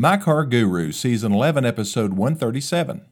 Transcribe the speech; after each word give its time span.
My 0.00 0.16
Car 0.16 0.44
Guru, 0.44 0.92
Season 0.92 1.32
11, 1.32 1.64
Episode 1.64 2.12
137. 2.12 3.04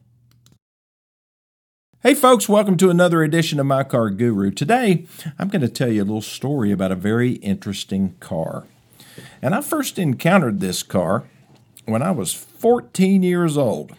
Hey, 2.01 2.13
folks, 2.13 2.47
welcome 2.47 2.77
to 2.77 2.89
another 2.89 3.23
edition 3.23 3.59
of 3.59 3.65
My 3.65 3.83
Car 3.83 4.09
Guru. 4.09 4.51
Today, 4.51 5.05
I'm 5.37 5.49
going 5.49 5.63
to 5.63 5.67
tell 5.67 5.89
you 5.91 6.03
a 6.03 6.05
little 6.05 6.21
story 6.21 6.71
about 6.71 6.93
a 6.93 6.95
very 6.95 7.31
interesting 7.31 8.15
car. 8.21 8.67
And 9.41 9.53
I 9.53 9.59
first 9.59 9.99
encountered 9.99 10.61
this 10.61 10.81
car 10.81 11.25
when 11.83 12.01
I 12.01 12.11
was 12.11 12.33
14 12.33 13.21
years 13.21 13.57
old. 13.57 13.93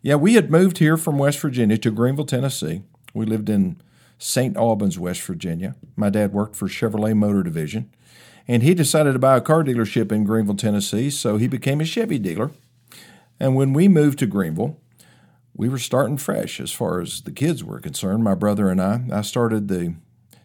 Yeah, 0.00 0.14
we 0.14 0.32
had 0.32 0.50
moved 0.50 0.78
here 0.78 0.96
from 0.96 1.18
West 1.18 1.38
Virginia 1.40 1.76
to 1.76 1.92
Greeneville, 1.92 2.26
Tennessee. 2.26 2.84
We 3.12 3.26
lived 3.26 3.50
in 3.50 3.76
St. 4.16 4.56
Albans, 4.56 4.98
West 4.98 5.20
Virginia. 5.20 5.76
My 5.94 6.08
dad 6.08 6.32
worked 6.32 6.56
for 6.56 6.68
Chevrolet 6.68 7.14
Motor 7.14 7.42
Division, 7.42 7.90
and 8.46 8.62
he 8.62 8.74
decided 8.74 9.12
to 9.12 9.18
buy 9.18 9.36
a 9.36 9.40
car 9.40 9.64
dealership 9.64 10.12
in 10.12 10.26
Greeneville, 10.26 10.58
Tennessee, 10.58 11.10
so 11.10 11.36
he 11.36 11.48
became 11.48 11.80
a 11.80 11.84
Chevy 11.84 12.18
dealer. 12.18 12.50
And 13.40 13.56
when 13.56 13.72
we 13.72 13.88
moved 13.88 14.18
to 14.20 14.26
Greeneville, 14.26 14.76
we 15.56 15.68
were 15.68 15.78
starting 15.78 16.18
fresh 16.18 16.60
as 16.60 16.72
far 16.72 17.00
as 17.00 17.22
the 17.22 17.30
kids 17.30 17.62
were 17.62 17.80
concerned. 17.80 18.24
My 18.24 18.34
brother 18.34 18.70
and 18.70 18.80
I, 18.80 19.02
I 19.12 19.22
started 19.22 19.68
the 19.68 19.94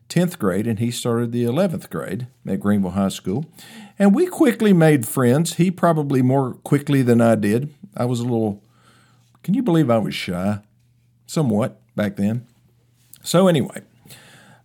10th 0.08 0.38
grade 0.40 0.68
and 0.68 0.80
he 0.80 0.92
started 0.92 1.32
the 1.32 1.44
11th 1.44 1.90
grade 1.90 2.28
at 2.48 2.60
Greeneville 2.60 2.94
High 2.94 3.10
School. 3.10 3.46
And 3.98 4.14
we 4.14 4.28
quickly 4.28 4.74
made 4.74 5.08
friends. 5.08 5.56
He 5.56 5.72
probably 5.72 6.22
more 6.22 6.54
quickly 6.56 7.02
than 7.02 7.22
I 7.22 7.36
did. 7.36 7.74
I 7.96 8.06
was 8.06 8.20
a 8.20 8.24
little, 8.24 8.64
can 9.44 9.54
you 9.54 9.64
believe 9.64 9.90
I 9.90 9.98
was 9.98 10.16
shy? 10.16 10.60
Somewhat 11.26 11.80
back 11.96 12.16
then. 12.16 12.48
So, 13.22 13.48
anyway, 13.48 13.82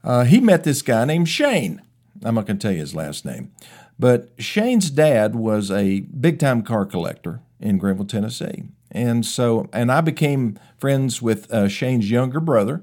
uh, 0.02 0.24
he 0.24 0.40
met 0.40 0.64
this 0.64 0.80
guy 0.80 1.04
named 1.04 1.28
Shane. 1.28 1.82
I'm 2.24 2.34
not 2.34 2.46
going 2.46 2.58
to 2.58 2.62
tell 2.62 2.72
you 2.72 2.80
his 2.80 2.94
last 2.94 3.24
name. 3.24 3.52
But 3.98 4.32
Shane's 4.38 4.90
dad 4.90 5.34
was 5.34 5.70
a 5.70 6.00
big 6.00 6.38
time 6.38 6.62
car 6.62 6.84
collector 6.86 7.40
in 7.60 7.78
Greeneville, 7.78 8.08
Tennessee. 8.08 8.64
And 8.90 9.24
so, 9.24 9.68
and 9.72 9.90
I 9.90 10.00
became 10.00 10.58
friends 10.76 11.20
with 11.20 11.52
uh, 11.52 11.68
Shane's 11.68 12.10
younger 12.10 12.40
brother. 12.40 12.82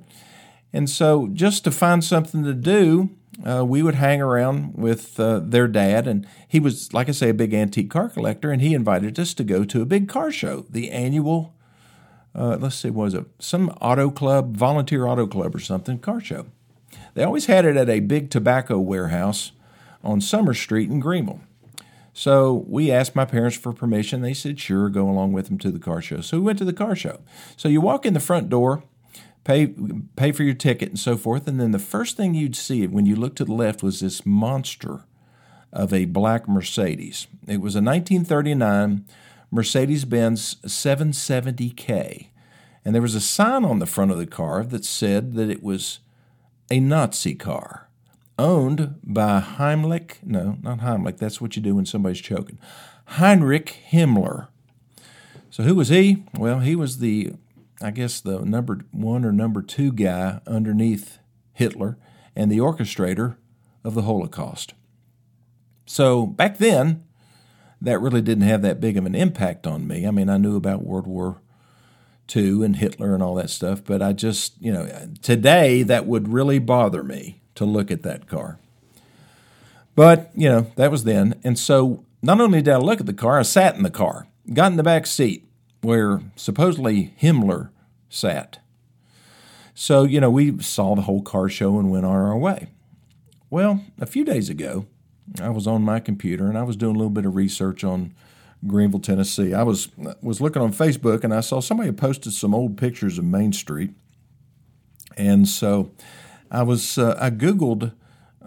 And 0.73 0.89
so, 0.89 1.27
just 1.33 1.63
to 1.65 1.71
find 1.71 2.03
something 2.03 2.43
to 2.43 2.53
do, 2.53 3.09
uh, 3.45 3.65
we 3.65 3.81
would 3.81 3.95
hang 3.95 4.21
around 4.21 4.75
with 4.75 5.19
uh, 5.19 5.39
their 5.39 5.67
dad. 5.67 6.07
And 6.07 6.25
he 6.47 6.59
was, 6.59 6.93
like 6.93 7.09
I 7.09 7.13
say, 7.13 7.29
a 7.29 7.33
big 7.33 7.53
antique 7.53 7.89
car 7.89 8.09
collector. 8.09 8.51
And 8.51 8.61
he 8.61 8.73
invited 8.73 9.19
us 9.19 9.33
to 9.33 9.43
go 9.43 9.65
to 9.65 9.81
a 9.81 9.85
big 9.85 10.07
car 10.07 10.31
show, 10.31 10.65
the 10.69 10.91
annual 10.91 11.55
uh, 12.33 12.57
let's 12.59 12.75
see, 12.75 12.89
was 12.89 13.13
it 13.13 13.25
some 13.39 13.69
auto 13.81 14.09
club, 14.09 14.55
volunteer 14.55 15.05
auto 15.05 15.27
club 15.27 15.55
or 15.55 15.59
something, 15.59 15.99
car 15.99 16.21
show. 16.21 16.45
They 17.13 17.23
always 17.23 17.45
had 17.45 17.65
it 17.65 17.77
at 17.77 17.89
a 17.89 17.99
big 17.99 18.29
tobacco 18.29 18.79
warehouse 18.79 19.51
on 20.03 20.21
Summer 20.21 20.53
Street 20.53 20.89
in 20.89 21.01
Greeneville. 21.01 21.41
So 22.13 22.65
we 22.67 22.91
asked 22.91 23.15
my 23.15 23.25
parents 23.25 23.57
for 23.57 23.71
permission. 23.71 24.21
They 24.21 24.33
said, 24.33 24.59
sure, 24.59 24.89
go 24.89 25.09
along 25.09 25.31
with 25.33 25.47
them 25.47 25.57
to 25.59 25.71
the 25.71 25.79
car 25.79 26.01
show. 26.01 26.21
So 26.21 26.37
we 26.37 26.43
went 26.43 26.59
to 26.59 26.65
the 26.65 26.73
car 26.73 26.95
show. 26.95 27.21
So 27.55 27.69
you 27.69 27.79
walk 27.79 28.05
in 28.05 28.13
the 28.13 28.19
front 28.19 28.49
door, 28.49 28.83
pay, 29.43 29.73
pay 30.15 30.31
for 30.31 30.43
your 30.43 30.53
ticket 30.53 30.89
and 30.89 30.99
so 30.99 31.15
forth. 31.15 31.47
And 31.47 31.59
then 31.59 31.71
the 31.71 31.79
first 31.79 32.17
thing 32.17 32.33
you'd 32.33 32.55
see 32.55 32.85
when 32.85 33.05
you 33.05 33.15
looked 33.15 33.37
to 33.37 33.45
the 33.45 33.53
left 33.53 33.81
was 33.81 34.01
this 34.01 34.25
monster 34.25 35.05
of 35.71 35.93
a 35.93 36.05
black 36.05 36.49
Mercedes. 36.49 37.27
It 37.47 37.61
was 37.61 37.75
a 37.75 37.81
1939 37.81 39.05
Mercedes 39.49 40.05
Benz 40.05 40.55
770K. 40.65 42.27
And 42.83 42.95
there 42.95 43.01
was 43.01 43.15
a 43.15 43.21
sign 43.21 43.63
on 43.63 43.79
the 43.79 43.85
front 43.85 44.11
of 44.11 44.17
the 44.17 44.25
car 44.25 44.63
that 44.63 44.83
said 44.83 45.35
that 45.35 45.49
it 45.49 45.63
was 45.63 45.99
a 46.71 46.79
Nazi 46.79 47.35
car 47.35 47.89
owned 48.39 48.95
by 49.03 49.41
Heimlich. 49.41 50.23
No, 50.23 50.57
not 50.63 50.79
Heimlich. 50.79 51.17
That's 51.17 51.41
what 51.41 51.55
you 51.55 51.61
do 51.61 51.75
when 51.75 51.85
somebody's 51.85 52.21
choking. 52.21 52.57
Heinrich 53.05 53.81
Himmler. 53.91 54.47
So 55.49 55.63
who 55.63 55.75
was 55.75 55.89
he? 55.89 56.23
Well, 56.33 56.59
he 56.59 56.77
was 56.77 56.99
the, 56.99 57.33
I 57.81 57.91
guess, 57.91 58.21
the 58.21 58.39
number 58.45 58.79
one 58.91 59.25
or 59.25 59.33
number 59.33 59.61
two 59.61 59.91
guy 59.91 60.39
underneath 60.47 61.19
Hitler 61.51 61.97
and 62.37 62.49
the 62.49 62.59
orchestrator 62.59 63.35
of 63.83 63.93
the 63.93 64.03
Holocaust. 64.03 64.73
So 65.85 66.25
back 66.25 66.57
then, 66.57 67.03
that 67.81 67.99
really 67.99 68.21
didn't 68.21 68.47
have 68.47 68.61
that 68.61 68.79
big 68.79 68.95
of 68.95 69.05
an 69.05 69.15
impact 69.15 69.67
on 69.67 69.87
me. 69.87 70.07
I 70.07 70.11
mean, 70.11 70.29
I 70.29 70.37
knew 70.37 70.55
about 70.55 70.85
World 70.85 71.07
War 71.07 71.40
II 72.33 72.63
and 72.63 72.75
Hitler 72.77 73.13
and 73.13 73.21
all 73.21 73.35
that 73.35 73.49
stuff, 73.49 73.83
but 73.83 74.01
I 74.01 74.13
just, 74.13 74.61
you 74.61 74.71
know, 74.71 74.87
today 75.21 75.83
that 75.83 76.05
would 76.05 76.27
really 76.27 76.59
bother 76.59 77.03
me 77.03 77.41
to 77.55 77.65
look 77.65 77.91
at 77.91 78.03
that 78.03 78.27
car. 78.27 78.59
But, 79.95 80.31
you 80.35 80.47
know, 80.49 80.71
that 80.77 80.91
was 80.91 81.03
then. 81.03 81.39
And 81.43 81.59
so 81.59 82.05
not 82.21 82.39
only 82.39 82.61
did 82.61 82.73
I 82.73 82.77
look 82.77 82.99
at 82.99 83.05
the 83.05 83.13
car, 83.13 83.39
I 83.39 83.43
sat 83.43 83.75
in 83.75 83.83
the 83.83 83.89
car, 83.89 84.27
got 84.53 84.71
in 84.71 84.77
the 84.77 84.83
back 84.83 85.05
seat 85.05 85.47
where 85.81 86.21
supposedly 86.35 87.13
Himmler 87.21 87.69
sat. 88.09 88.59
So, 89.73 90.03
you 90.03 90.21
know, 90.21 90.29
we 90.29 90.61
saw 90.61 90.95
the 90.95 91.03
whole 91.03 91.21
car 91.21 91.49
show 91.49 91.79
and 91.79 91.91
went 91.91 92.05
on 92.05 92.15
our 92.15 92.37
way. 92.37 92.69
Well, 93.49 93.83
a 93.99 94.05
few 94.05 94.23
days 94.23 94.49
ago, 94.49 94.85
I 95.41 95.49
was 95.49 95.67
on 95.67 95.81
my 95.81 95.99
computer 95.99 96.47
and 96.47 96.57
I 96.57 96.63
was 96.63 96.75
doing 96.75 96.95
a 96.95 96.97
little 96.97 97.11
bit 97.11 97.25
of 97.25 97.35
research 97.35 97.83
on 97.83 98.13
Greeneville, 98.65 99.03
Tennessee. 99.03 99.53
I 99.53 99.63
was 99.63 99.89
was 100.21 100.41
looking 100.41 100.61
on 100.61 100.73
Facebook 100.73 101.23
and 101.23 101.33
I 101.33 101.41
saw 101.41 101.59
somebody 101.59 101.91
posted 101.91 102.33
some 102.33 102.53
old 102.53 102.77
pictures 102.77 103.17
of 103.17 103.25
Main 103.25 103.53
Street, 103.53 103.91
and 105.17 105.47
so 105.47 105.91
I 106.49 106.63
was 106.63 106.97
uh, 106.97 107.17
I 107.19 107.29
googled 107.29 107.93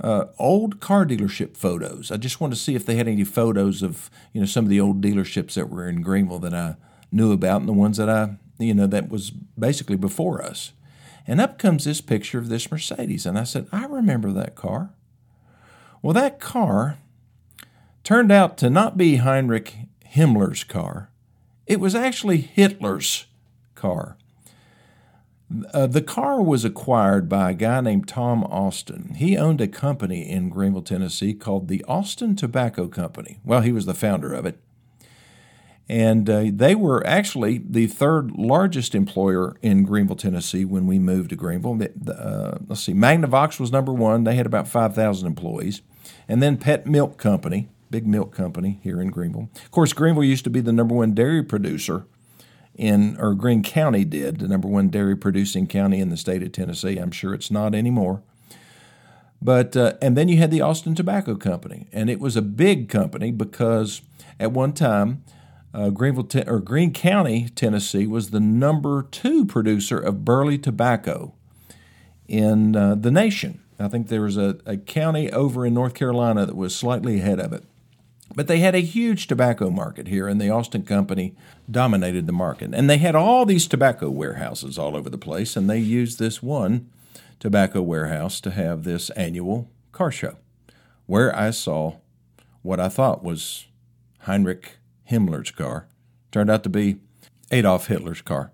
uh, 0.00 0.26
old 0.38 0.80
car 0.80 1.04
dealership 1.04 1.56
photos. 1.56 2.10
I 2.10 2.16
just 2.16 2.40
wanted 2.40 2.56
to 2.56 2.60
see 2.60 2.74
if 2.74 2.86
they 2.86 2.96
had 2.96 3.08
any 3.08 3.24
photos 3.24 3.82
of 3.82 4.10
you 4.32 4.40
know 4.40 4.46
some 4.46 4.64
of 4.64 4.70
the 4.70 4.80
old 4.80 5.00
dealerships 5.00 5.54
that 5.54 5.68
were 5.68 5.88
in 5.88 6.04
Greeneville 6.04 6.40
that 6.42 6.54
I 6.54 6.76
knew 7.10 7.32
about 7.32 7.60
and 7.60 7.68
the 7.68 7.72
ones 7.72 7.96
that 7.96 8.08
I 8.08 8.36
you 8.58 8.74
know 8.74 8.86
that 8.86 9.08
was 9.08 9.30
basically 9.30 9.96
before 9.96 10.42
us. 10.42 10.72
And 11.26 11.40
up 11.40 11.58
comes 11.58 11.84
this 11.84 12.02
picture 12.02 12.38
of 12.38 12.48
this 12.48 12.70
Mercedes, 12.70 13.24
and 13.24 13.38
I 13.38 13.44
said, 13.44 13.66
I 13.72 13.86
remember 13.86 14.30
that 14.32 14.54
car. 14.54 14.90
Well, 16.02 16.12
that 16.12 16.38
car 16.38 16.98
turned 18.02 18.30
out 18.30 18.58
to 18.58 18.68
not 18.68 18.98
be 18.98 19.16
Heinrich 19.16 19.74
Himmler's 20.14 20.64
car, 20.64 21.10
it 21.66 21.80
was 21.80 21.94
actually 21.94 22.38
Hitler's 22.38 23.26
car. 23.74 24.16
Uh, 25.72 25.86
the 25.86 26.02
car 26.02 26.42
was 26.42 26.64
acquired 26.64 27.28
by 27.28 27.50
a 27.50 27.54
guy 27.54 27.80
named 27.80 28.08
Tom 28.08 28.44
Austin. 28.44 29.14
He 29.16 29.36
owned 29.36 29.60
a 29.60 29.68
company 29.68 30.28
in 30.28 30.50
Greeneville, 30.50 30.84
Tennessee 30.84 31.34
called 31.34 31.68
the 31.68 31.84
Austin 31.86 32.34
Tobacco 32.34 32.88
Company. 32.88 33.38
Well, 33.44 33.60
he 33.60 33.72
was 33.72 33.86
the 33.86 33.94
founder 33.94 34.32
of 34.32 34.46
it. 34.46 34.58
And 35.86 36.30
uh, 36.30 36.44
they 36.50 36.74
were 36.74 37.06
actually 37.06 37.58
the 37.58 37.86
third 37.86 38.32
largest 38.32 38.94
employer 38.94 39.56
in 39.60 39.86
Greeneville, 39.86 40.18
Tennessee 40.18 40.64
when 40.64 40.86
we 40.86 40.98
moved 40.98 41.30
to 41.30 41.36
Greeneville. 41.36 41.82
Uh, 42.08 42.58
let's 42.66 42.80
see, 42.80 42.94
Magnavox 42.94 43.60
was 43.60 43.70
number 43.70 43.92
one. 43.92 44.24
They 44.24 44.36
had 44.36 44.46
about 44.46 44.66
5,000 44.66 45.26
employees. 45.26 45.82
And 46.26 46.42
then 46.42 46.56
Pet 46.56 46.86
Milk 46.86 47.18
Company, 47.18 47.68
big 47.94 48.08
milk 48.08 48.34
company 48.34 48.80
here 48.82 49.00
in 49.00 49.12
Greeneville. 49.12 49.48
Of 49.64 49.70
course, 49.70 49.92
Greeneville 49.92 50.26
used 50.26 50.42
to 50.42 50.50
be 50.50 50.60
the 50.60 50.72
number 50.72 50.96
one 50.96 51.14
dairy 51.14 51.44
producer 51.44 52.06
in, 52.74 53.16
or 53.20 53.34
Greene 53.34 53.62
County 53.62 54.04
did, 54.04 54.40
the 54.40 54.48
number 54.48 54.66
one 54.66 54.88
dairy 54.88 55.14
producing 55.14 55.68
county 55.68 56.00
in 56.00 56.10
the 56.10 56.16
state 56.16 56.42
of 56.42 56.50
Tennessee. 56.50 56.96
I'm 56.96 57.12
sure 57.12 57.32
it's 57.34 57.52
not 57.52 57.72
anymore. 57.72 58.20
But, 59.40 59.76
uh, 59.76 59.92
and 60.02 60.16
then 60.16 60.26
you 60.26 60.38
had 60.38 60.50
the 60.50 60.60
Austin 60.60 60.96
Tobacco 60.96 61.36
Company. 61.36 61.86
And 61.92 62.10
it 62.10 62.18
was 62.18 62.34
a 62.34 62.42
big 62.42 62.88
company 62.88 63.30
because 63.30 64.02
at 64.40 64.50
one 64.50 64.72
time, 64.72 65.22
uh, 65.72 65.90
Greeneville 65.90 66.48
or 66.48 66.58
Greene 66.58 66.92
County, 66.92 67.48
Tennessee, 67.48 68.08
was 68.08 68.30
the 68.30 68.40
number 68.40 69.04
two 69.04 69.44
producer 69.44 70.00
of 70.00 70.24
burley 70.24 70.58
tobacco 70.58 71.32
in 72.26 72.74
uh, 72.74 72.96
the 72.96 73.12
nation. 73.12 73.60
I 73.78 73.86
think 73.86 74.08
there 74.08 74.22
was 74.22 74.36
a, 74.36 74.58
a 74.66 74.78
county 74.78 75.30
over 75.30 75.64
in 75.64 75.74
North 75.74 75.94
Carolina 75.94 76.44
that 76.44 76.56
was 76.56 76.74
slightly 76.74 77.20
ahead 77.20 77.38
of 77.38 77.52
it. 77.52 77.62
But 78.34 78.48
they 78.48 78.58
had 78.58 78.74
a 78.74 78.80
huge 78.80 79.26
tobacco 79.26 79.70
market 79.70 80.08
here, 80.08 80.26
and 80.26 80.40
the 80.40 80.50
Austin 80.50 80.84
Company 80.84 81.34
dominated 81.70 82.26
the 82.26 82.32
market. 82.32 82.74
And 82.74 82.90
they 82.90 82.98
had 82.98 83.14
all 83.14 83.46
these 83.46 83.68
tobacco 83.68 84.10
warehouses 84.10 84.76
all 84.76 84.96
over 84.96 85.08
the 85.08 85.18
place, 85.18 85.56
and 85.56 85.70
they 85.70 85.78
used 85.78 86.18
this 86.18 86.42
one 86.42 86.90
tobacco 87.38 87.80
warehouse 87.82 88.40
to 88.40 88.50
have 88.50 88.84
this 88.84 89.10
annual 89.10 89.68
car 89.92 90.10
show, 90.10 90.36
where 91.06 91.34
I 91.36 91.50
saw 91.50 91.96
what 92.62 92.80
I 92.80 92.88
thought 92.88 93.22
was 93.22 93.66
Heinrich 94.20 94.78
Himmler's 95.10 95.50
car. 95.50 95.86
Turned 96.32 96.50
out 96.50 96.64
to 96.64 96.68
be 96.68 96.96
Adolf 97.50 97.86
Hitler's 97.86 98.22
car. 98.22 98.50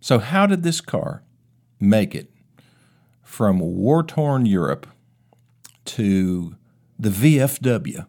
So, 0.00 0.18
how 0.18 0.46
did 0.46 0.62
this 0.62 0.80
car 0.80 1.22
make 1.78 2.14
it 2.14 2.30
from 3.22 3.60
war 3.60 4.02
torn 4.02 4.46
Europe 4.46 4.86
to 5.84 6.56
the 6.98 7.10
VFW, 7.10 8.06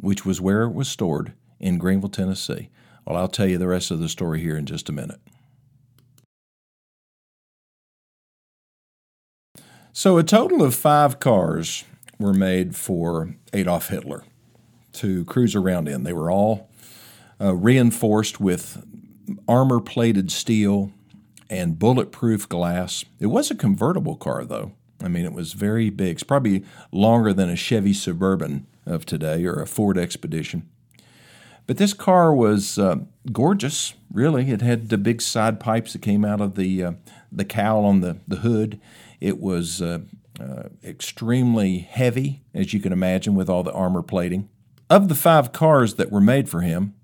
which 0.00 0.24
was 0.24 0.40
where 0.40 0.62
it 0.62 0.74
was 0.74 0.88
stored 0.88 1.32
in 1.60 1.78
Greeneville, 1.78 2.12
Tennessee. 2.12 2.70
Well, 3.04 3.16
I'll 3.16 3.28
tell 3.28 3.46
you 3.46 3.58
the 3.58 3.68
rest 3.68 3.90
of 3.90 3.98
the 3.98 4.08
story 4.08 4.40
here 4.40 4.56
in 4.56 4.66
just 4.66 4.88
a 4.88 4.92
minute. 4.92 5.20
So, 9.92 10.18
a 10.18 10.24
total 10.24 10.62
of 10.62 10.74
five 10.74 11.20
cars 11.20 11.84
were 12.18 12.32
made 12.32 12.74
for 12.74 13.36
Adolf 13.52 13.88
Hitler 13.88 14.24
to 14.94 15.24
cruise 15.24 15.54
around 15.54 15.88
in. 15.88 16.02
They 16.02 16.12
were 16.12 16.30
all 16.30 16.68
uh, 17.40 17.54
reinforced 17.54 18.40
with 18.40 18.84
armor 19.48 19.80
plated 19.80 20.30
steel 20.30 20.90
and 21.50 21.78
bulletproof 21.78 22.48
glass. 22.48 23.04
It 23.20 23.26
was 23.26 23.50
a 23.50 23.54
convertible 23.54 24.16
car, 24.16 24.44
though. 24.44 24.72
I 25.02 25.08
mean, 25.08 25.24
it 25.24 25.32
was 25.32 25.52
very 25.52 25.90
big. 25.90 26.16
It's 26.16 26.22
probably 26.22 26.64
longer 26.90 27.32
than 27.32 27.48
a 27.48 27.56
Chevy 27.56 27.92
Suburban 27.92 28.66
of 28.86 29.06
today 29.06 29.44
or 29.44 29.60
a 29.60 29.66
Ford 29.66 29.98
Expedition. 29.98 30.68
But 31.66 31.78
this 31.78 31.94
car 31.94 32.34
was 32.34 32.78
uh, 32.78 32.96
gorgeous, 33.32 33.94
really. 34.12 34.50
It 34.50 34.60
had 34.60 34.90
the 34.90 34.98
big 34.98 35.22
side 35.22 35.58
pipes 35.58 35.94
that 35.94 36.02
came 36.02 36.24
out 36.24 36.40
of 36.40 36.56
the 36.56 36.84
uh, 36.84 36.92
the 37.32 37.44
cowl 37.44 37.84
on 37.84 38.00
the, 38.00 38.18
the 38.28 38.36
hood. 38.36 38.80
It 39.20 39.40
was 39.40 39.80
uh, 39.80 40.00
uh 40.38 40.64
extremely 40.84 41.78
heavy, 41.78 42.42
as 42.52 42.74
you 42.74 42.80
can 42.80 42.92
imagine, 42.92 43.34
with 43.34 43.48
all 43.48 43.62
the 43.62 43.72
armor 43.72 44.02
plating. 44.02 44.48
Of 44.90 45.08
the 45.08 45.14
five 45.14 45.52
cars 45.52 45.94
that 45.94 46.12
were 46.12 46.20
made 46.20 46.48
for 46.50 46.60
him, 46.60 46.94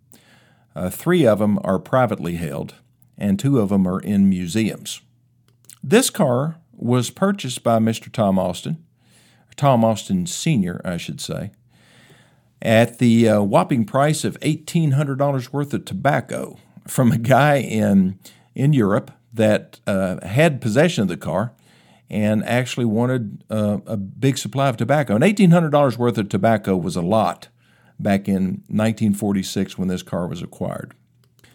uh, 0.77 0.91
three 0.91 1.27
of 1.27 1.39
them 1.39 1.59
are 1.65 1.79
privately 1.79 2.37
held, 2.37 2.75
and 3.17 3.39
two 3.39 3.59
of 3.59 3.71
them 3.71 3.89
are 3.89 4.01
in 4.01 4.29
museums. 4.29 5.01
This 5.83 6.11
car 6.11 6.59
was 6.73 7.11
purchased 7.11 7.63
by 7.63 7.79
Mr. 7.79 8.13
Tom 8.13 8.39
Austin, 8.39 8.85
Tom 9.57 9.85
Austin 9.85 10.27
Sr., 10.27 10.81
I 10.85 10.97
should 10.99 11.21
say, 11.21 11.51
at 12.63 12.99
the 12.99 13.29
uh, 13.29 13.43
whopping 13.43 13.85
price 13.85 14.25
of 14.25 14.39
$1,800 14.41 15.53
worth 15.53 15.75
of 15.75 15.85
tobacco 15.85 16.59
from 16.87 17.13
a 17.13 17.19
guy 17.19 17.57
in, 17.57 18.19
in 18.55 18.73
Europe 18.73 19.11
that 19.33 19.81
uh, 19.87 20.25
had 20.27 20.61
possession 20.61 21.03
of 21.03 21.09
the 21.09 21.17
car 21.17 21.53
and 22.11 22.45
actually 22.45 22.85
wanted 22.85 23.45
uh, 23.51 23.79
a 23.87 23.97
big 23.97 24.37
supply 24.37 24.69
of 24.69 24.77
tobacco. 24.77 25.15
And 25.15 25.25
$1,800 25.25 25.97
worth 25.97 26.19
of 26.19 26.29
tobacco 26.29 26.77
was 26.77 26.97
a 26.97 27.03
lot 27.03 27.49
back 27.99 28.29
in 28.29 28.63
1946 28.67 29.79
when 29.79 29.89
this 29.89 30.03
car 30.03 30.27
was 30.27 30.43
acquired. 30.43 30.95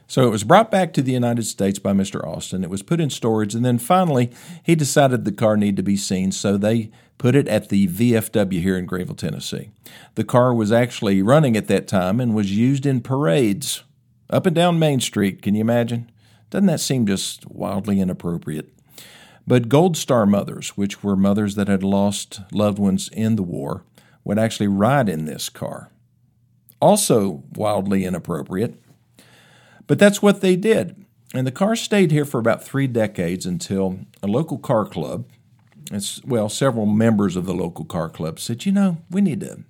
So 0.08 0.28
it 0.28 0.32
was 0.32 0.44
brought 0.44 0.70
back 0.70 0.94
to 0.94 1.02
the 1.02 1.12
United 1.12 1.44
States 1.44 1.80
by 1.80 1.94
Mr. 1.94 2.26
Austin. 2.26 2.64
It 2.64 2.70
was 2.70 2.84
put 2.84 3.00
in 3.00 3.10
storage, 3.10 3.56
and 3.56 3.66
then 3.66 3.80
finally 3.80 4.32
he 4.64 4.76
decided 4.76 5.26
the 5.26 5.32
car 5.32 5.58
needed 5.58 5.78
to 5.78 5.84
be 5.84 5.98
seen, 5.98 6.32
so 6.32 6.58
they 6.58 6.92
put 7.18 7.36
it 7.36 7.48
at 7.48 7.70
the 7.70 7.88
VFW 7.88 8.62
here 8.62 8.78
in 8.78 8.86
Greeneville, 8.86 9.18
Tennessee. 9.18 9.72
The 10.16 10.24
car 10.24 10.54
was 10.54 10.72
actually 10.72 11.22
running 11.22 11.58
at 11.58 11.68
that 11.68 11.88
time 11.88 12.20
and 12.20 12.36
was 12.36 12.56
used 12.56 12.86
in 12.86 13.02
parades 13.02 13.84
up 14.30 14.46
and 14.46 14.56
down 14.56 14.80
Main 14.80 15.00
Street. 15.00 15.42
Can 15.42 15.56
you 15.56 15.62
imagine? 15.62 16.12
Doesn't 16.50 16.68
that 16.68 16.80
seem 16.80 17.08
just 17.08 17.46
wildly 17.48 18.00
inappropriate? 18.00 18.72
But 19.48 19.70
Gold 19.70 19.96
Star 19.96 20.26
mothers, 20.26 20.70
which 20.70 21.04
were 21.04 21.16
mothers 21.16 21.56
that 21.56 21.68
had 21.68 21.84
lost 21.84 22.42
loved 22.52 22.80
ones 22.80 23.10
in 23.10 23.36
the 23.36 23.44
war, 23.44 23.84
would 24.24 24.40
actually 24.40 24.68
ride 24.68 25.08
in 25.08 25.26
this 25.26 25.50
car. 25.50 25.92
Also 26.82 27.44
wildly 27.56 28.06
inappropriate. 28.06 28.80
But 29.88 30.00
that's 30.00 30.22
what 30.22 30.42
they 30.42 30.56
did. 30.56 31.06
And 31.34 31.46
the 31.46 31.52
car 31.52 31.76
stayed 31.76 32.12
here 32.12 32.26
for 32.26 32.40
about 32.40 32.64
three 32.64 32.88
decades 32.88 33.46
until 33.46 34.00
a 34.24 34.28
local 34.28 34.58
car 34.58 34.86
club, 34.86 35.26
well, 36.26 36.50
several 36.50 36.86
members 36.86 37.36
of 37.36 37.46
the 37.46 37.54
local 37.54 37.86
car 37.86 38.10
club 38.10 38.40
said, 38.40 38.66
you 38.66 38.72
know, 38.72 38.98
we 39.10 39.22
need 39.22 39.42
to, 39.42 39.64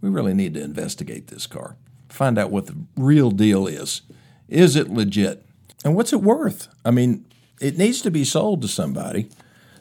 we 0.00 0.08
really 0.08 0.34
need 0.34 0.54
to 0.54 0.62
investigate 0.62 1.26
this 1.26 1.46
car, 1.46 1.76
find 2.08 2.38
out 2.38 2.50
what 2.50 2.66
the 2.66 2.76
real 2.96 3.30
deal 3.30 3.66
is. 3.66 4.02
Is 4.48 4.76
it 4.76 4.88
legit? 4.88 5.44
And 5.84 5.94
what's 5.94 6.12
it 6.12 6.22
worth? 6.22 6.68
I 6.84 6.90
mean, 6.90 7.24
it 7.60 7.76
needs 7.76 8.00
to 8.02 8.10
be 8.10 8.24
sold 8.24 8.62
to 8.62 8.68
somebody 8.68 9.28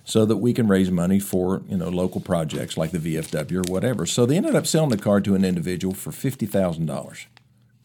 so 0.04 0.25
that 0.25 0.38
we 0.38 0.54
can 0.54 0.68
raise 0.68 0.89
money 0.89 1.19
for 1.19 1.62
you 1.68 1.78
know 1.78 1.89
local 1.89 2.22
projects 2.22 2.78
like 2.78 2.92
the 2.92 2.98
VFW 2.98 3.68
or 3.68 3.72
whatever. 3.72 4.06
So 4.06 4.25
they 4.25 4.38
ended 4.38 4.56
up 4.56 4.66
selling 4.66 4.89
the 4.89 4.98
car 4.98 5.22
to 5.22 5.36
an 5.36 5.45
individual 5.45 5.94
for 5.94 6.12
fifty 6.12 6.45
thousand 6.45 6.86
dollars 6.86 7.28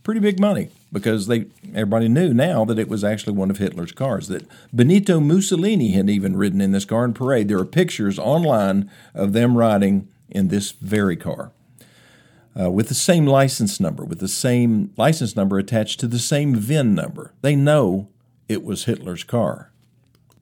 pretty 0.02 0.20
big 0.20 0.40
money 0.40 0.68
because 0.92 1.26
they 1.26 1.46
everybody 1.74 2.08
knew 2.08 2.34
now 2.34 2.64
that 2.64 2.78
it 2.78 2.88
was 2.88 3.04
actually 3.04 3.32
one 3.32 3.50
of 3.50 3.58
Hitler's 3.58 3.92
cars. 3.92 4.28
That 4.28 4.46
Benito 4.72 5.20
Mussolini 5.20 5.92
had 5.92 6.10
even 6.10 6.36
ridden 6.36 6.60
in 6.60 6.72
this 6.72 6.84
car 6.84 7.04
in 7.04 7.14
parade. 7.14 7.48
There 7.48 7.58
are 7.58 7.64
pictures 7.64 8.18
online 8.18 8.90
of 9.14 9.32
them 9.32 9.56
riding 9.56 10.08
in 10.30 10.48
this 10.48 10.72
very 10.72 11.16
car. 11.16 11.52
Uh, 12.58 12.70
with 12.70 12.88
the 12.88 12.94
same 12.94 13.26
license 13.26 13.80
number, 13.80 14.04
with 14.04 14.18
the 14.18 14.28
same 14.28 14.92
license 14.98 15.34
number 15.34 15.58
attached 15.58 15.98
to 16.00 16.06
the 16.06 16.18
same 16.18 16.54
VIN 16.54 16.94
number. 16.94 17.32
They 17.40 17.56
know 17.56 18.08
it 18.46 18.62
was 18.62 18.84
Hitler's 18.84 19.24
car. 19.24 19.70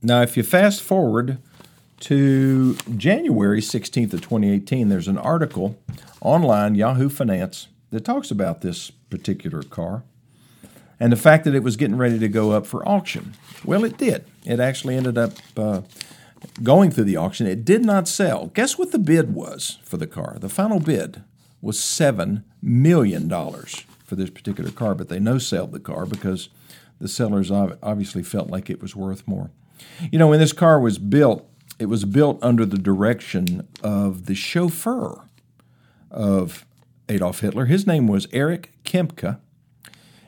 Now, 0.02 0.22
if 0.22 0.36
you 0.36 0.42
fast 0.42 0.82
forward 0.82 1.38
to 2.00 2.74
January 2.96 3.60
16th 3.60 4.12
of 4.12 4.22
2018, 4.22 4.88
there's 4.88 5.06
an 5.06 5.18
article 5.18 5.78
online, 6.20 6.74
Yahoo 6.74 7.08
Finance, 7.08 7.68
that 7.90 8.04
talks 8.04 8.32
about 8.32 8.62
this 8.62 8.90
particular 9.10 9.62
car 9.62 10.04
and 11.00 11.10
the 11.10 11.16
fact 11.16 11.44
that 11.44 11.54
it 11.54 11.62
was 11.62 11.76
getting 11.76 11.96
ready 11.96 12.18
to 12.18 12.28
go 12.28 12.52
up 12.52 12.66
for 12.66 12.86
auction. 12.86 13.34
Well, 13.64 13.84
it 13.84 13.96
did. 13.96 14.26
It 14.44 14.60
actually 14.60 14.96
ended 14.96 15.16
up 15.16 15.32
uh, 15.56 15.80
going 16.62 16.90
through 16.90 17.04
the 17.04 17.16
auction. 17.16 17.46
It 17.46 17.64
did 17.64 17.84
not 17.84 18.06
sell. 18.06 18.48
Guess 18.48 18.78
what 18.78 18.92
the 18.92 18.98
bid 18.98 19.34
was 19.34 19.78
for 19.82 19.96
the 19.96 20.06
car? 20.06 20.36
The 20.38 20.50
final 20.50 20.78
bid 20.78 21.22
was 21.62 21.78
$7 21.78 22.42
million 22.62 23.28
for 23.28 24.16
this 24.16 24.30
particular 24.30 24.70
car, 24.70 24.94
but 24.94 25.08
they 25.08 25.18
no 25.18 25.38
sold 25.38 25.72
the 25.72 25.80
car 25.80 26.04
because 26.04 26.50
the 27.00 27.08
sellers 27.08 27.50
obviously 27.50 28.22
felt 28.22 28.50
like 28.50 28.68
it 28.68 28.82
was 28.82 28.94
worth 28.94 29.26
more. 29.26 29.50
You 30.10 30.18
know, 30.18 30.28
when 30.28 30.40
this 30.40 30.52
car 30.52 30.78
was 30.78 30.98
built, 30.98 31.48
it 31.78 31.86
was 31.86 32.04
built 32.04 32.38
under 32.42 32.66
the 32.66 32.78
direction 32.78 33.66
of 33.82 34.26
the 34.26 34.34
chauffeur 34.34 35.22
of 36.10 36.66
Adolf 37.10 37.40
Hitler. 37.40 37.66
His 37.66 37.86
name 37.86 38.06
was 38.06 38.28
Erich 38.32 38.72
Kempka, 38.84 39.40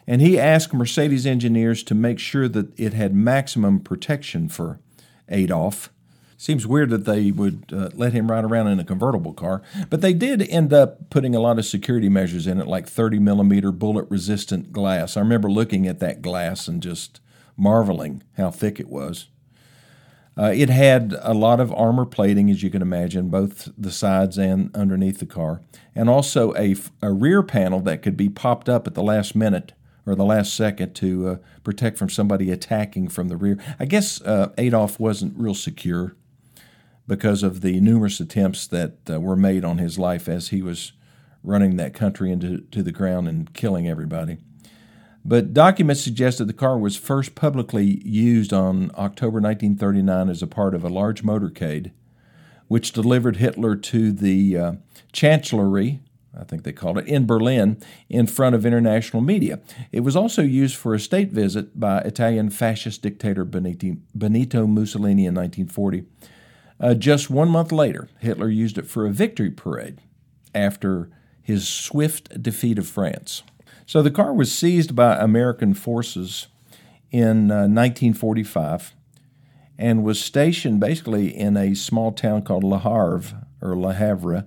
and 0.07 0.21
he 0.21 0.39
asked 0.39 0.75
Mercedes 0.75 1.25
engineers 1.25 1.83
to 1.85 1.95
make 1.95 2.19
sure 2.19 2.49
that 2.49 2.79
it 2.79 2.93
had 2.93 3.15
maximum 3.15 3.81
protection 3.81 4.49
for 4.49 4.81
Adolf. 5.29 5.91
Seems 6.37 6.67
weird 6.67 6.91
that 6.91 7.05
they 7.05 7.31
would 7.31 7.73
uh, 7.73 7.91
let 7.95 8.13
him 8.13 8.29
ride 8.29 8.45
around 8.45 8.67
in 8.67 8.81
a 8.81 8.85
convertible 8.85 9.33
car, 9.33 9.63
but 9.89 10.01
they 10.01 10.13
did 10.13 10.43
end 10.43 10.73
up 10.73 11.09
putting 11.09 11.37
a 11.37 11.41
lot 11.41 11.57
of 11.57 11.65
security 11.65 12.09
measures 12.09 12.49
in 12.49 12.61
it, 12.61 12.67
like 12.67 12.89
30 12.89 13.21
millimeter 13.21 13.71
bullet 13.71 14.07
resistant 14.11 14.73
glass. 14.73 15.17
I 15.17 15.21
remember 15.21 15.49
looking 15.49 15.87
at 15.87 16.01
that 16.01 16.21
glass 16.21 16.67
and 16.67 16.83
just 16.83 17.21
marveling 17.57 18.25
how 18.37 18.51
thick 18.51 18.81
it 18.81 18.89
was. 18.89 19.29
Uh, 20.37 20.53
it 20.55 20.71
had 20.71 21.15
a 21.21 21.35
lot 21.35 21.61
of 21.61 21.73
armor 21.75 22.07
plating, 22.07 22.51
as 22.51 22.63
you 22.63 22.71
can 22.71 22.83
imagine, 22.83 23.29
both 23.29 23.69
the 23.77 23.91
sides 23.91 24.39
and 24.39 24.75
underneath 24.75 25.19
the 25.19 25.27
car, 25.27 25.61
and 25.95 26.09
also 26.09 26.55
a, 26.55 26.75
a 27.03 27.13
rear 27.13 27.43
panel 27.43 27.81
that 27.81 28.03
could 28.03 28.17
be 28.17 28.29
popped 28.29 28.69
up 28.69 28.87
at 28.87 28.95
the 28.95 29.03
last 29.03 29.37
minute 29.37 29.73
or 30.07 30.15
the 30.15 30.25
last 30.25 30.55
second 30.55 30.95
to 30.95 31.29
uh, 31.29 31.37
protect 31.63 31.99
from 31.99 32.09
somebody 32.09 32.51
attacking 32.51 33.09
from 33.09 33.29
the 33.29 33.37
rear. 33.37 33.59
I 33.79 33.85
guess 33.85 34.21
uh, 34.23 34.53
Adolf 34.59 34.99
wasn't 34.99 35.39
real 35.39 35.55
secure 35.55 36.17
because 37.07 37.43
of 37.43 37.61
the 37.61 37.81
numerous 37.81 38.21
attempts 38.21 38.67
that 38.69 38.95
uh, 39.11 39.21
were 39.21 39.37
made 39.37 39.65
on 39.65 39.79
his 39.79 39.99
life 39.99 40.29
as 40.29 40.49
he 40.49 40.63
was 40.63 40.93
running 41.45 41.77
that 41.77 41.95
country 41.95 42.31
into 42.31 42.59
to 42.71 42.83
the 42.83 42.93
ground 42.93 43.29
and 43.29 43.53
killing 43.53 43.89
everybody. 43.89 44.39
But 45.25 45.55
documents 45.55 46.03
suggest 46.03 46.39
that 46.39 46.47
the 46.47 46.53
car 46.53 46.77
was 46.77 46.97
first 46.97 47.35
publicly 47.35 48.03
used 48.05 48.53
on 48.53 48.91
October 48.97 49.41
1939 49.41 50.29
as 50.29 50.43
a 50.43 50.47
part 50.49 50.75
of 50.75 50.83
a 50.83 50.89
large 50.89 51.23
motorcade, 51.23 51.93
which 52.67 52.93
delivered 52.93 53.37
Hitler 53.37 53.77
to 53.77 54.11
the 54.11 54.57
uh, 54.59 54.73
Chancellery, 55.13 56.01
I 56.37 56.45
think 56.45 56.65
they 56.65 56.73
called 56.73 56.99
it, 56.99 57.07
in 57.07 57.27
Berlin 57.27 57.81
in 58.09 58.27
front 58.27 58.57
of 58.57 58.67
international 58.67 59.23
media. 59.23 59.61
It 59.93 60.01
was 60.01 60.17
also 60.17 60.43
used 60.43 60.75
for 60.75 60.93
a 60.93 61.01
state 61.01 61.31
visit 61.31 61.79
by 61.79 61.99
Italian 61.99 62.51
fascist 62.51 63.03
dictator 63.03 63.45
Benito, 63.45 64.67
Mussolini 64.67 65.27
in 65.27 65.35
1940. 65.35 66.05
Uh, 66.81 66.95
just 66.95 67.31
one 67.31 67.49
month 67.49 67.71
later, 67.71 68.09
Hitler 68.19 68.49
used 68.49 68.77
it 68.77 68.89
for 68.89 69.07
a 69.07 69.13
victory 69.13 69.51
parade 69.51 69.99
after 70.53 71.11
his 71.41 71.69
swift 71.69 72.43
defeat 72.43 72.79
of 72.79 72.89
France. 72.89 73.43
So 73.93 74.01
the 74.01 74.11
car 74.11 74.33
was 74.33 74.51
seized 74.51 74.97
by 74.97 75.19
American 75.19 75.75
forces 75.75 76.47
in 77.11 77.51
uh, 77.51 77.69
1945 77.69 78.95
and 79.77 80.03
was 80.03 80.19
stationed 80.19 80.81
basically 80.81 81.29
in 81.29 81.59
a 81.59 81.75
small 81.75 82.11
town 82.11 82.41
called 82.41 82.65
Le 82.65 82.79
Havre 82.79 83.45
or 83.61 83.77
Le 83.77 83.93
Havre 83.93 84.47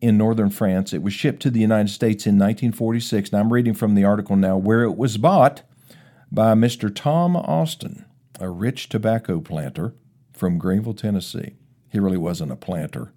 in 0.00 0.18
northern 0.18 0.50
France. 0.50 0.92
It 0.92 1.04
was 1.04 1.12
shipped 1.12 1.40
to 1.42 1.50
the 1.50 1.60
United 1.60 1.90
States 1.90 2.26
in 2.26 2.34
1946. 2.34 3.30
Now 3.30 3.38
I'm 3.38 3.52
reading 3.52 3.74
from 3.74 3.94
the 3.94 4.02
article 4.02 4.34
now 4.34 4.56
where 4.56 4.82
it 4.82 4.96
was 4.96 5.18
bought 5.18 5.62
by 6.32 6.54
Mr. 6.54 6.92
Tom 6.92 7.36
Austin, 7.36 8.06
a 8.40 8.50
rich 8.50 8.88
tobacco 8.88 9.38
planter 9.38 9.94
from 10.32 10.58
Greeneville, 10.58 10.98
Tennessee. 10.98 11.54
He 11.92 12.00
really 12.00 12.18
wasn't 12.18 12.50
a 12.50 12.56
planter. 12.56 13.12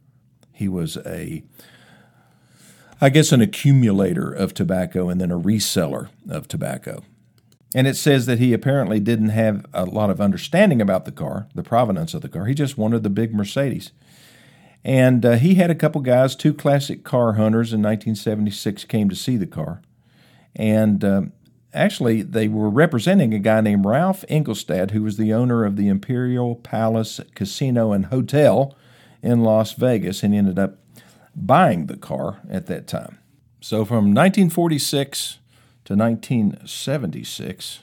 He 0.51 0.68
was 0.68 0.98
a 0.98 1.44
I 3.03 3.10
guess, 3.10 3.33
an 3.33 3.41
accumulator 3.41 4.31
of 4.31 4.53
tobacco 4.53 5.10
and 5.10 5.19
then 5.19 5.29
a 5.29 5.38
reseller 5.38 6.07
of 6.29 6.48
tobacco. 6.48 7.03
And 7.75 7.86
it 7.86 7.98
says 7.98 8.27
that 8.27 8.39
he 8.39 8.53
apparently 8.53 9.01
didn't 9.01 9.27
have 9.29 9.65
a 9.74 9.83
lot 9.83 10.10
of 10.10 10.22
understanding 10.22 10.81
about 10.81 11.03
the 11.03 11.12
car, 11.12 11.50
the 11.53 11.63
provenance 11.63 12.13
of 12.13 12.22
the 12.22 12.29
car. 12.29 12.45
He 12.45 12.53
just 12.53 12.77
wanted 12.77 13.03
the 13.03 13.10
big 13.10 13.33
Mercedes. 13.33 13.91
And 14.86 15.25
uh, 15.25 15.33
he 15.33 15.55
had 15.55 15.69
a 15.69 15.75
couple 15.75 16.00
guys, 16.00 16.33
two 16.33 16.53
classic 16.53 17.03
car 17.03 17.33
hunters 17.33 17.74
in 17.74 17.81
1976 17.81 18.86
came 18.86 19.10
to 19.10 19.17
see 19.17 19.36
the 19.36 19.48
car. 19.48 19.81
And 20.55 21.03
uh, 21.03 21.24
actually, 21.74 22.22
they 22.22 22.48
were 22.48 22.69
representing 22.69 23.33
a 23.33 23.39
guy 23.39 23.60
named 23.60 23.86
Ralph 23.86 24.24
Engelstad, 24.29 24.91
who 24.91 25.03
was 25.03 25.17
the 25.17 25.33
owner 25.33 25.65
of 25.65 25.75
the 25.75 25.89
Imperial 25.89 26.55
Palace 26.55 27.19
Casino 27.36 27.91
and 27.91 28.05
Hotel 28.05 28.74
in 29.22 29.43
Las 29.43 29.74
Vegas, 29.74 30.24
and 30.24 30.33
ended 30.33 30.57
up 30.57 30.77
buying 31.36 31.88
the 31.88 31.98
car 31.98 32.42
at 32.50 32.68
that 32.68 32.88
time. 32.88 33.20
So 33.62 33.86
from 33.86 34.13
1946 34.13 35.40
to 35.86 35.96
1976, 35.96 37.80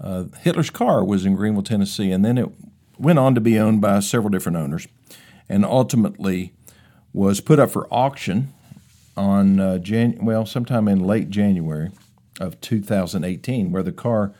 uh, 0.00 0.24
Hitler's 0.40 0.70
car 0.70 1.04
was 1.04 1.24
in 1.24 1.36
Greeneville, 1.36 1.64
Tennessee, 1.64 2.10
and 2.10 2.24
then 2.24 2.38
it 2.38 2.48
went 2.98 3.18
on 3.18 3.34
to 3.34 3.40
be 3.40 3.58
owned 3.58 3.80
by 3.80 4.00
several 4.00 4.30
different 4.30 4.58
owners, 4.58 4.86
and 5.48 5.64
ultimately 5.64 6.52
was 7.12 7.40
put 7.40 7.58
up 7.58 7.70
for 7.70 7.86
auction 7.90 8.52
on 9.16 9.60
uh, 9.60 9.78
Jan- 9.78 10.18
well 10.20 10.44
sometime 10.46 10.88
in 10.88 11.00
late 11.00 11.30
January 11.30 11.90
of 12.40 12.60
2018, 12.60 13.70
where 13.70 13.82
the 13.82 13.92
car 13.92 14.34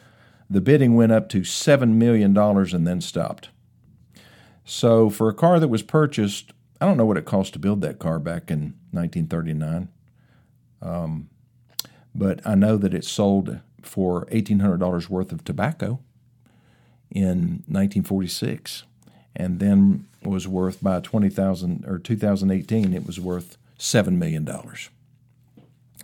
the 0.50 0.61
bidding 0.61 0.94
went 0.94 1.12
up 1.12 1.28
to 1.30 1.42
seven 1.42 1.99
million 1.99 2.35
dollars 2.35 2.75
and 2.75 2.87
then 2.87 3.00
stopped. 3.00 3.49
So 4.64 5.11
for 5.11 5.28
a 5.28 5.35
car 5.35 5.61
that 5.61 5.68
was 5.68 5.83
purchased, 5.83 6.52
I 6.80 6.86
don't 6.86 6.96
know 6.96 7.06
what 7.06 7.16
it 7.16 7.24
cost 7.24 7.52
to 7.52 7.58
build 7.58 7.80
that 7.82 7.98
car 7.98 8.18
back 8.18 8.50
in 8.50 8.74
1939, 8.90 9.88
um, 10.82 11.28
but 12.14 12.44
I 12.46 12.54
know 12.54 12.76
that 12.76 12.94
it 12.94 13.04
sold 13.04 13.60
for 13.82 14.26
$1,800 14.26 15.08
worth 15.08 15.32
of 15.32 15.44
tobacco 15.44 16.00
in 17.10 17.62
1946, 17.66 18.84
and 19.36 19.60
then 19.60 20.06
was 20.22 20.48
worth 20.48 20.82
by 20.82 21.00
20,000 21.00 21.84
or 21.86 21.98
2018 21.98 22.94
it 22.94 23.06
was 23.06 23.20
worth 23.20 23.56
seven 23.78 24.18
million 24.18 24.44
dollars, 24.44 24.90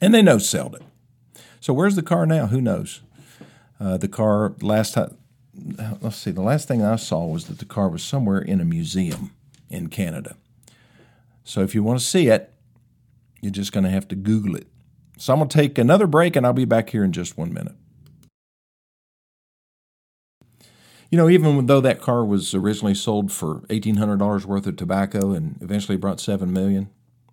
and 0.01 0.15
they 0.15 0.23
no 0.23 0.39
sold 0.39 0.75
it. 0.75 0.83
So 1.61 1.73
where's 1.73 1.97
the 1.97 2.03
car 2.03 2.27
now? 2.27 2.47
Who 2.47 2.61
knows? 2.61 3.01
Uh, 3.79 3.97
the 3.97 4.09
car 4.09 4.55
last 4.61 4.95
time, 4.95 5.17
let's 6.01 6.17
see, 6.17 6.31
the 6.31 6.43
last 6.43 6.69
thing 6.69 6.83
I 6.83 6.97
saw 6.97 7.27
was 7.27 7.47
that 7.47 7.59
the 7.59 7.65
car 7.65 7.89
was 7.89 8.03
somewhere 8.03 8.41
in 8.41 8.61
a 8.61 8.65
museum 8.65 9.33
in 9.69 9.89
Canada. 9.89 10.37
So 11.45 11.63
if 11.63 11.75
you 11.75 11.83
want 11.83 11.99
to 11.99 12.05
see 12.05 12.29
it, 12.29 12.53
you're 13.41 13.53
just 13.53 13.73
going 13.73 13.85
to 13.85 13.91
have 13.91 14.09
to 14.09 14.15
Google 14.15 14.57
it. 14.57 14.69
So 15.19 15.33
I'm 15.33 15.39
going 15.39 15.49
to 15.49 15.59
take 15.59 15.79
another 15.79 16.07
break 16.07 16.37
and 16.37 16.47
I'll 16.47 16.53
be 16.53 16.65
back 16.65 16.91
here 16.91 17.05
in 17.05 17.13
just 17.13 17.37
one 17.37 17.53
minute. 17.53 17.75
You 21.11 21.19
know, 21.19 21.29
even 21.29 21.67
though 21.67 21.81
that 21.81 22.01
car 22.01 22.25
was 22.25 22.55
originally 22.55 22.95
sold 22.95 23.33
for 23.33 23.61
$1,800 23.63 24.45
worth 24.45 24.67
of 24.67 24.77
tobacco 24.77 25.33
and 25.33 25.59
eventually 25.61 25.99
brought 25.99 26.21
7 26.21 26.53
million, 26.53 26.89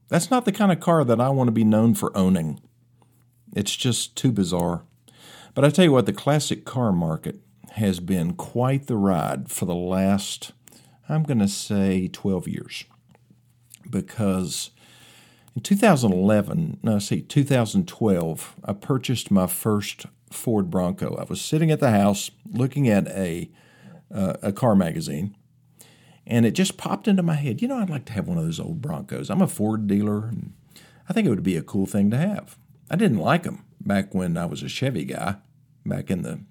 that's 0.10 0.32
not 0.32 0.46
the 0.46 0.52
kind 0.52 0.72
of 0.72 0.80
car 0.80 1.04
that 1.04 1.22
I 1.22 1.30
want 1.30 1.48
to 1.48 1.52
be 1.52 1.64
known 1.64 1.94
for 1.94 2.16
owning. 2.18 2.60
It's 3.56 3.76
just 3.76 4.16
too 4.16 4.32
bizarre. 4.32 4.84
But 5.54 5.64
I 5.64 5.70
tell 5.70 5.86
you 5.86 5.92
what, 5.92 6.08
the 6.08 6.14
classic 6.14 6.66
car 6.66 6.92
market 6.92 7.40
has 7.74 8.00
been 8.00 8.34
quite 8.34 8.88
the 8.88 8.98
ride 8.98 9.52
for 9.52 9.66
the 9.66 9.76
last, 9.76 10.54
I'm 11.08 11.24
going 11.24 11.40
to 11.40 11.48
say, 11.48 12.08
12 12.08 12.48
years. 12.48 12.86
Because 13.90 14.72
in 15.56 15.62
2011, 15.62 16.80
no, 16.84 17.00
see, 17.00 17.22
2012, 17.22 18.56
I 18.64 18.74
purchased 18.74 19.32
my 19.32 19.48
first 19.48 20.06
Ford 20.32 20.70
Bronco. 20.70 21.16
I 21.16 21.24
was 21.24 21.42
sitting 21.42 21.72
at 21.72 21.80
the 21.80 21.92
house 21.92 22.32
looking 22.52 22.88
at 22.90 23.08
a 23.08 23.50
uh, 24.14 24.34
a 24.42 24.54
car 24.54 24.76
magazine, 24.76 25.36
and 26.26 26.46
it 26.46 26.52
just 26.52 26.78
popped 26.78 27.08
into 27.08 27.24
my 27.24 27.34
head. 27.34 27.62
You 27.62 27.68
know, 27.68 27.78
I'd 27.78 27.90
like 27.90 28.06
to 28.06 28.14
have 28.14 28.28
one 28.28 28.38
of 28.38 28.46
those 28.46 28.60
old 28.60 28.82
Broncos. 28.82 29.30
I'm 29.30 29.42
a 29.42 29.48
Ford 29.48 29.88
dealer, 29.88 30.28
and 30.28 30.54
I 31.10 31.14
think 31.14 31.28
it 31.28 31.30
would 31.30 31.44
be 31.44 31.58
a 31.58 31.64
cool 31.64 31.86
thing 31.86 32.12
to 32.12 32.18
have. 32.18 32.58
I 32.90 32.96
didn't 32.96 33.20
like 33.20 33.44
them 33.44 33.66
back 33.82 34.14
when 34.14 34.38
I 34.38 34.46
was 34.46 34.64
a 34.64 34.70
Chevy 34.70 35.06
guy. 35.06 35.36
Back 35.86 36.12
in 36.12 36.22
the, 36.22 36.42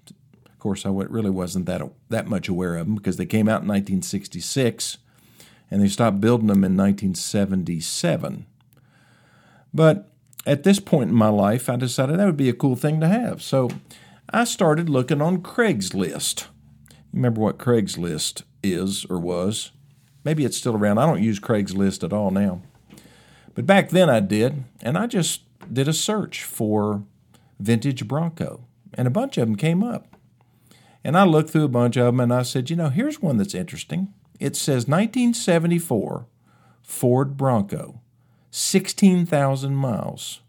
of 0.45 0.59
course, 0.59 0.85
I 0.85 0.89
really 0.89 1.29
wasn't 1.29 1.67
that 1.67 1.81
that 2.09 2.27
much 2.27 2.47
aware 2.47 2.75
of 2.75 2.87
them 2.87 2.95
because 2.95 3.17
they 3.17 3.25
came 3.25 3.47
out 3.47 3.61
in 3.61 3.67
1966, 3.67 4.97
and 5.69 5.81
they 5.81 5.87
stopped 5.87 6.21
building 6.21 6.47
them 6.47 6.63
in 6.63 6.77
1977. 6.77 8.45
But 9.73 10.11
at 10.45 10.63
this 10.63 10.79
point 10.79 11.09
in 11.09 11.15
my 11.15 11.29
life, 11.29 11.69
I 11.69 11.75
decided 11.75 12.17
that 12.17 12.25
would 12.25 12.37
be 12.37 12.49
a 12.49 12.53
cool 12.53 12.75
thing 12.75 12.99
to 13.01 13.07
have. 13.07 13.41
So 13.41 13.69
I 14.29 14.45
started 14.45 14.89
looking 14.89 15.21
on 15.21 15.41
Craigslist. 15.41 16.47
Remember 17.13 17.41
what 17.41 17.57
Craigslist 17.57 18.43
is 18.63 19.05
or 19.09 19.19
was? 19.19 19.71
Maybe 20.23 20.45
it's 20.45 20.57
still 20.57 20.75
around. 20.75 20.97
I 20.97 21.05
don't 21.05 21.23
use 21.23 21.39
Craigslist 21.39 22.03
at 22.03 22.13
all 22.13 22.31
now. 22.31 22.61
But 23.55 23.65
back 23.65 23.89
then 23.89 24.09
I 24.09 24.19
did, 24.19 24.63
and 24.81 24.97
I 24.97 25.07
just 25.07 25.41
did 25.73 25.87
a 25.87 25.93
search 25.93 26.43
for 26.43 27.03
vintage 27.59 28.07
Bronco, 28.07 28.65
and 28.93 29.07
a 29.07 29.11
bunch 29.11 29.37
of 29.37 29.47
them 29.47 29.55
came 29.55 29.83
up. 29.83 30.15
And 31.03 31.17
I 31.17 31.23
looked 31.23 31.49
through 31.49 31.63
a 31.63 31.69
bunch 31.69 31.95
of 31.95 32.05
them 32.05 32.19
and 32.19 32.33
I 32.33 32.43
said, 32.43 32.69
you 32.69 32.75
know, 32.75 32.89
here's 32.89 33.21
one 33.21 33.37
that's 33.37 33.55
interesting. 33.55 34.13
It 34.39 34.55
says 34.55 34.87
1974 34.87 36.27
Ford 36.81 37.37
Bronco, 37.37 38.01
16,000 38.51 39.75
miles, 39.75 40.41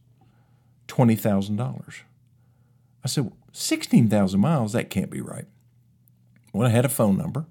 $20,000. 0.86 2.00
I 3.04 3.08
said, 3.08 3.32
16,000 3.52 4.40
miles? 4.40 4.72
That 4.72 4.90
can't 4.90 5.10
be 5.10 5.20
right. 5.20 5.46
Well, 6.52 6.68
I 6.68 6.70
had 6.70 6.84
a 6.84 6.88
phone 6.88 7.16
number. 7.16 7.46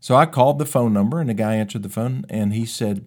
So 0.00 0.14
I 0.14 0.26
called 0.26 0.58
the 0.58 0.66
phone 0.66 0.92
number, 0.92 1.20
and 1.20 1.28
the 1.28 1.34
guy 1.34 1.56
answered 1.56 1.82
the 1.82 1.88
phone, 1.88 2.24
and 2.28 2.52
he 2.52 2.64
said, 2.64 3.06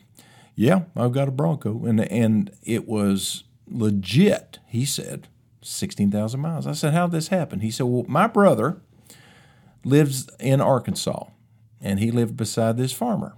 "Yeah, 0.55 0.83
I've 0.95 1.13
got 1.13 1.29
a 1.29 1.31
Bronco," 1.31 1.85
and 1.85 2.01
and 2.01 2.51
it 2.63 2.87
was 2.87 3.45
legit. 3.67 4.59
He 4.65 4.83
said, 4.83 5.29
sixteen 5.61 6.11
thousand 6.11 6.41
miles. 6.41 6.67
I 6.67 6.73
said, 6.73 6.93
"How 6.93 7.07
did 7.07 7.13
this 7.13 7.29
happen?" 7.29 7.61
He 7.61 7.71
said, 7.71 7.85
"Well, 7.85 8.03
my 8.07 8.27
brother 8.27 8.81
lives 9.85 10.29
in 10.39 10.59
Arkansas, 10.59 11.27
and 11.81 11.99
he 11.99 12.11
lived 12.11 12.37
beside 12.37 12.77
this 12.77 12.91
farmer, 12.91 13.35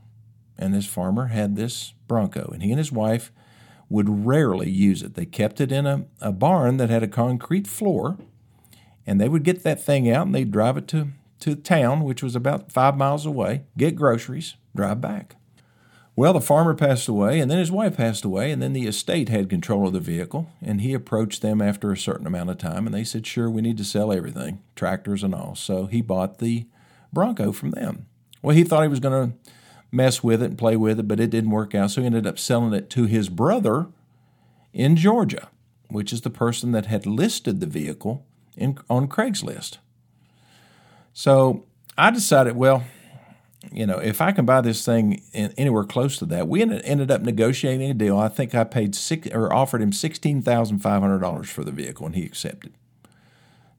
and 0.58 0.74
this 0.74 0.88
farmer 0.88 1.28
had 1.28 1.56
this 1.56 1.94
Bronco, 2.08 2.50
and 2.54 2.64
he 2.64 2.72
and 2.72 2.80
his 2.80 2.92
wife 2.92 3.32
would 3.90 4.26
rarely 4.26 4.70
use 4.70 5.04
it. 5.04 5.16
They 5.16 5.26
kept 5.26 5.60
it 5.60 5.72
in 5.72 5.86
a, 5.86 6.06
a 6.22 6.32
barn 6.32 6.78
that 6.78 6.90
had 6.90 7.04
a 7.04 7.08
concrete 7.08 7.68
floor, 7.68 8.18
and 9.06 9.20
they 9.20 9.30
would 9.30 9.44
get 9.44 9.64
that 9.64 9.84
thing 9.84 10.10
out 10.10 10.26
and 10.26 10.36
they'd 10.36 10.52
drive 10.52 10.78
it 10.78 10.88
to 10.90 11.10
to 11.42 11.56
town, 11.56 12.04
which 12.04 12.24
was 12.24 12.36
about 12.36 12.72
five 12.72 12.96
miles 12.96 13.26
away, 13.26 13.64
get 13.76 13.96
groceries, 13.96 14.56
drive 14.76 15.02
back. 15.02 15.36
Well, 16.16 16.34
the 16.34 16.42
farmer 16.42 16.76
passed 16.76 17.08
away, 17.08 17.40
and 17.40 17.50
then 17.50 17.58
his 17.58 17.72
wife 17.72 17.98
passed 17.98 18.24
away, 18.24 18.52
and 18.52 18.62
then 18.62 18.74
the 18.74 18.86
estate 18.86 19.30
had 19.30 19.50
control 19.50 19.88
of 19.88 19.94
the 19.94 20.00
vehicle, 20.00 20.52
and 20.62 20.82
he 20.82 20.94
approached 20.94 21.42
them 21.42 21.62
after 21.62 21.92
a 21.92 21.98
certain 21.98 22.28
amount 22.28 22.50
of 22.50 22.58
time, 22.58 22.86
and 22.86 22.94
they 22.94 23.04
said, 23.04 23.26
Sure, 23.26 23.50
we 23.50 23.62
need 23.62 23.78
to 23.78 23.84
sell 23.84 24.12
everything, 24.12 24.62
tractors 24.76 25.24
and 25.24 25.34
all. 25.34 25.56
So 25.56 25.88
he 25.88 26.02
bought 26.02 26.38
the 26.40 26.68
Bronco 27.12 27.52
from 27.52 27.72
them. 27.72 28.08
Well, 28.42 28.56
he 28.56 28.64
thought 28.64 28.82
he 28.82 28.88
was 28.88 29.00
going 29.00 29.32
to 29.32 29.52
mess 29.92 30.24
with 30.24 30.42
it 30.42 30.46
and 30.46 30.58
play 30.58 30.76
with 30.76 31.00
it, 31.00 31.08
but 31.08 31.20
it 31.20 31.30
didn't 31.30 31.52
work 31.52 31.76
out, 31.76 31.92
so 31.92 32.02
he 32.02 32.08
ended 32.08 32.26
up 32.26 32.40
selling 32.40 32.74
it 32.74 32.90
to 32.92 33.06
his 33.06 33.30
brother 33.30 33.88
in 34.74 34.96
Georgia, 34.96 35.50
which 35.90 36.14
is 36.14 36.22
the 36.22 36.30
person 36.30 36.72
that 36.72 36.86
had 36.86 37.06
listed 37.06 37.60
the 37.60 37.66
vehicle 37.66 38.26
in, 38.56 38.78
on 38.90 39.08
Craigslist. 39.08 39.78
So 41.14 41.66
I 41.98 42.10
decided, 42.10 42.56
well, 42.56 42.84
you 43.72 43.86
know, 43.86 44.00
if 44.00 44.22
I 44.22 44.32
can 44.32 44.46
buy 44.46 44.62
this 44.62 44.84
thing 44.86 45.22
in, 45.34 45.54
anywhere 45.58 45.84
close 45.84 46.18
to 46.18 46.26
that, 46.28 46.48
we 46.48 46.62
ended, 46.62 47.12
up 47.12 47.22
negotiating 47.22 47.92
a 47.92 47.94
deal. 47.94 48.18
I 48.18 48.28
think 48.28 48.56
I 48.56 48.64
paid 48.64 48.96
six 48.96 49.28
or 49.28 49.54
offered 49.54 49.82
him 49.82 49.92
sixteen 49.92 50.42
thousand 50.42 50.80
five 50.80 51.02
hundred 51.02 51.20
dollars 51.20 51.50
for 51.50 51.64
the 51.64 51.72
vehicle, 51.72 52.06
and 52.06 52.16
he 52.16 52.26
accepted. 52.26 52.74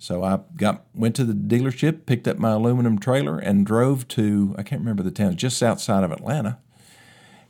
So 0.03 0.25
I 0.25 0.41
got 0.57 0.85
went 0.97 1.15
to 1.15 1.25
the 1.25 1.33
dealership, 1.33 2.07
picked 2.07 2.27
up 2.27 2.37
my 2.37 2.51
aluminum 2.51 2.99
trailer, 2.99 3.39
and 3.39 3.65
drove 3.65 4.09
to 4.09 4.53
I 4.59 4.65
can't 4.65 4.81
remember 4.81 5.05
the 5.05 5.13
town, 5.13 5.37
just 5.37 5.63
outside 5.63 6.03
of 6.03 6.11
Atlanta. 6.11 6.59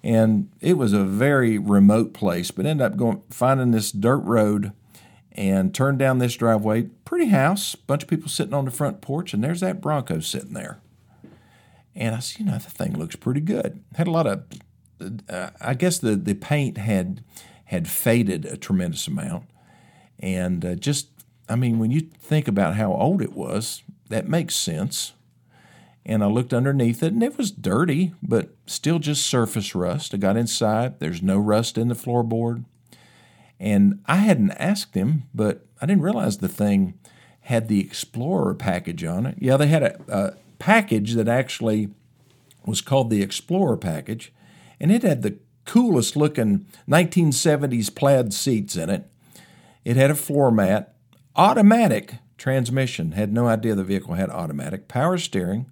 And 0.03 0.51
it 0.61 0.77
was 0.77 0.93
a 0.93 1.03
very 1.03 1.57
remote 1.57 2.13
place, 2.13 2.51
but 2.51 2.67
ended 2.67 2.85
up 2.85 2.99
going 2.99 3.23
finding 3.31 3.71
this 3.71 3.91
dirt 3.91 4.19
road 4.19 4.73
and 5.33 5.75
turned 5.75 5.99
down 5.99 6.19
this 6.19 6.35
driveway. 6.35 6.83
Pretty 7.07 7.29
house, 7.29 7.75
bunch 7.75 8.03
of 8.03 8.11
people 8.11 8.29
sitting 8.29 8.53
on 8.53 8.67
the 8.67 8.71
front 8.71 9.01
porch, 9.01 9.33
and 9.33 9.43
there's 9.43 9.61
that 9.61 9.81
Bronco 9.81 10.21
sitting 10.21 10.53
there. 10.53 10.79
And 11.95 12.15
I 12.15 12.19
said, 12.19 12.41
you 12.41 12.45
know, 12.45 12.59
the 12.59 12.69
thing 12.69 12.99
looks 12.99 13.17
pretty 13.17 13.41
good. 13.41 13.83
Had 13.95 14.09
a 14.09 14.11
lot 14.11 14.27
of, 14.27 14.45
uh, 15.27 15.51
I 15.59 15.73
guess 15.73 15.97
the 15.97 16.17
the 16.17 16.35
paint 16.35 16.77
had 16.77 17.25
had 17.65 17.89
faded 17.89 18.45
a 18.45 18.59
tremendous 18.59 19.07
amount, 19.07 19.47
and 20.19 20.63
uh, 20.67 20.75
just, 20.75 21.09
I 21.49 21.57
mean, 21.57 21.79
when 21.79 21.91
you 21.91 22.01
think 22.01 22.49
about 22.49 22.77
how 22.77 22.93
old 22.93 23.21
it 23.21 23.33
was, 23.33 23.83
that 24.09 24.29
makes 24.29 24.55
sense. 24.55 25.13
And 26.05 26.23
I 26.25 26.27
looked 26.27 26.53
underneath 26.53 27.03
it, 27.03 27.13
and 27.13 27.23
it 27.23 27.39
was 27.39 27.51
dirty, 27.51 28.13
but 28.23 28.51
still 28.67 28.99
just 28.99 29.25
surface 29.25 29.75
rust. 29.75 30.15
I 30.15 30.17
got 30.17 30.37
inside. 30.37 30.99
There's 30.99 31.23
no 31.23 31.39
rust 31.39 31.79
in 31.79 31.89
the 31.89 31.95
floorboard. 31.95 32.65
And 33.61 34.01
I 34.07 34.17
hadn't 34.17 34.51
asked 34.53 34.95
him, 34.95 35.25
but 35.33 35.65
I 35.81 35.87
didn't 35.87 36.03
realize 36.03 36.39
the 36.39 36.49
thing 36.49 36.99
had 37.43 37.69
the 37.69 37.81
Explorer 37.81 38.55
package 38.55 39.05
on 39.05 39.27
it. 39.27 39.37
Yeah, 39.39 39.57
they 39.57 39.69
had 39.69 39.83
a, 39.83 40.01
a 40.09 40.33
package 40.59 41.15
that 41.15 41.29
actually 41.29 41.91
was 42.67 42.81
called 42.81 43.11
the 43.11 43.23
Explorer 43.23 43.77
package, 43.77 44.33
and 44.81 44.91
it 44.91 45.03
had 45.03 45.23
the 45.23 45.39
coolest 45.65 46.17
looking 46.17 46.67
1970s 46.89 47.95
plaid 47.95 48.33
seats 48.33 48.77
in 48.77 48.91
it. 48.91 49.09
It 49.85 49.97
had 49.97 50.11
a 50.11 50.17
floor 50.17 50.51
mat, 50.51 50.92
automatic 51.37 52.15
transmission. 52.37 53.13
Had 53.13 53.33
no 53.33 53.47
idea 53.47 53.75
the 53.75 53.85
vehicle 53.85 54.15
had 54.15 54.31
automatic 54.31 54.89
power 54.89 55.19
steering. 55.19 55.71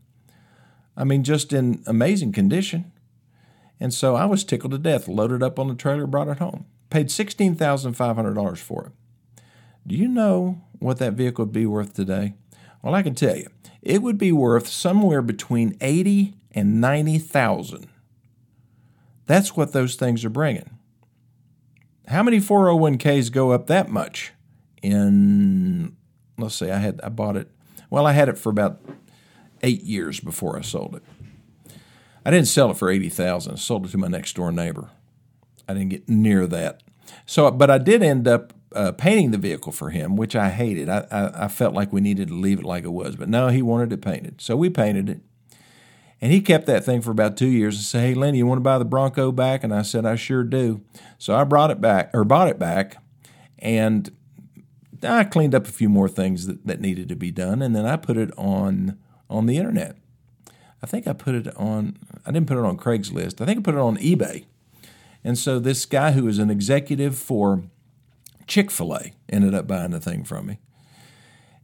I 0.96 1.04
mean, 1.04 1.24
just 1.24 1.52
in 1.52 1.82
amazing 1.86 2.32
condition. 2.32 2.92
And 3.78 3.94
so 3.94 4.14
I 4.14 4.26
was 4.26 4.44
tickled 4.44 4.72
to 4.72 4.78
death. 4.78 5.08
Loaded 5.08 5.42
up 5.42 5.58
on 5.58 5.68
the 5.68 5.74
trailer, 5.74 6.06
brought 6.06 6.28
it 6.28 6.38
home. 6.38 6.66
Paid 6.90 7.10
sixteen 7.10 7.54
thousand 7.54 7.94
five 7.94 8.16
hundred 8.16 8.34
dollars 8.34 8.60
for 8.60 8.86
it. 8.86 9.42
Do 9.86 9.94
you 9.94 10.08
know 10.08 10.60
what 10.78 10.98
that 10.98 11.14
vehicle 11.14 11.46
would 11.46 11.52
be 11.52 11.66
worth 11.66 11.94
today? 11.94 12.34
Well, 12.82 12.94
I 12.94 13.02
can 13.02 13.14
tell 13.14 13.36
you, 13.36 13.48
it 13.82 14.02
would 14.02 14.18
be 14.18 14.32
worth 14.32 14.66
somewhere 14.68 15.22
between 15.22 15.76
eighty 15.80 16.34
and 16.52 16.80
ninety 16.80 17.18
thousand. 17.18 17.88
That's 19.26 19.56
what 19.56 19.72
those 19.72 19.94
things 19.94 20.24
are 20.24 20.30
bringing. 20.30 20.70
How 22.08 22.24
many 22.24 22.38
401ks 22.38 23.30
go 23.30 23.52
up 23.52 23.68
that 23.68 23.88
much 23.88 24.32
in 24.82 25.96
let's 26.38 26.54
see, 26.54 26.70
I 26.70 26.78
had 26.78 27.00
I 27.02 27.08
bought 27.08 27.36
it. 27.36 27.48
Well, 27.90 28.06
I 28.06 28.12
had 28.12 28.28
it 28.28 28.38
for 28.38 28.50
about 28.50 28.80
eight 29.62 29.82
years 29.82 30.20
before 30.20 30.58
I 30.58 30.62
sold 30.62 30.96
it. 30.96 31.02
I 32.24 32.30
didn't 32.30 32.48
sell 32.48 32.70
it 32.70 32.76
for 32.76 32.90
eighty 32.90 33.08
thousand. 33.08 33.54
I 33.54 33.56
sold 33.56 33.86
it 33.86 33.90
to 33.90 33.98
my 33.98 34.08
next 34.08 34.36
door 34.36 34.52
neighbor. 34.52 34.90
I 35.68 35.74
didn't 35.74 35.90
get 35.90 36.08
near 36.08 36.46
that. 36.46 36.82
So, 37.26 37.50
but 37.50 37.70
I 37.70 37.78
did 37.78 38.02
end 38.02 38.26
up 38.26 38.52
uh, 38.74 38.92
painting 38.92 39.30
the 39.30 39.38
vehicle 39.38 39.72
for 39.72 39.90
him, 39.90 40.16
which 40.16 40.36
I 40.36 40.50
hated. 40.50 40.88
I, 40.88 41.06
I, 41.10 41.44
I 41.44 41.48
felt 41.48 41.74
like 41.74 41.92
we 41.92 42.00
needed 42.00 42.28
to 42.28 42.34
leave 42.34 42.60
it 42.60 42.64
like 42.64 42.84
it 42.84 42.92
was, 42.92 43.16
but 43.16 43.28
no, 43.28 43.48
he 43.48 43.62
wanted 43.62 43.92
it 43.92 44.02
painted, 44.02 44.40
so 44.40 44.56
we 44.56 44.70
painted 44.70 45.08
it. 45.08 45.20
And 46.20 46.30
he 46.30 46.42
kept 46.42 46.66
that 46.66 46.84
thing 46.84 47.00
for 47.00 47.10
about 47.10 47.36
two 47.36 47.48
years 47.48 47.76
and 47.76 47.84
said, 47.84 48.02
"Hey, 48.02 48.14
Lennie, 48.14 48.38
you 48.38 48.46
want 48.46 48.58
to 48.58 48.62
buy 48.62 48.78
the 48.78 48.84
Bronco 48.84 49.32
back?" 49.32 49.64
And 49.64 49.74
I 49.74 49.82
said, 49.82 50.04
"I 50.04 50.16
sure 50.16 50.44
do." 50.44 50.82
So 51.18 51.34
I 51.34 51.44
brought 51.44 51.70
it 51.70 51.80
back 51.80 52.10
or 52.12 52.24
bought 52.24 52.48
it 52.48 52.58
back, 52.58 52.96
and 53.58 54.10
I 55.02 55.24
cleaned 55.24 55.54
up 55.54 55.66
a 55.66 55.72
few 55.72 55.88
more 55.88 56.08
things 56.08 56.46
that, 56.46 56.66
that 56.66 56.80
needed 56.80 57.08
to 57.08 57.16
be 57.16 57.30
done, 57.30 57.62
and 57.62 57.74
then 57.74 57.86
I 57.86 57.96
put 57.96 58.16
it 58.16 58.30
on 58.36 58.98
on 59.28 59.46
the 59.46 59.56
internet. 59.56 59.96
I 60.82 60.86
think 60.86 61.06
I 61.06 61.12
put 61.12 61.34
it 61.34 61.54
on. 61.56 61.96
I 62.26 62.32
didn't 62.32 62.48
put 62.48 62.58
it 62.58 62.64
on 62.64 62.76
Craigslist. 62.76 63.40
I 63.40 63.46
think 63.46 63.58
I 63.58 63.62
put 63.62 63.74
it 63.74 63.80
on 63.80 63.96
eBay. 63.98 64.44
And 65.22 65.38
so 65.38 65.58
this 65.58 65.84
guy 65.84 66.12
who 66.12 66.26
is 66.28 66.38
an 66.38 66.50
executive 66.50 67.16
for 67.18 67.64
Chick 68.46 68.70
Fil 68.70 68.94
A 68.94 69.12
ended 69.28 69.54
up 69.54 69.66
buying 69.66 69.90
the 69.90 70.00
thing 70.00 70.24
from 70.24 70.46
me, 70.46 70.58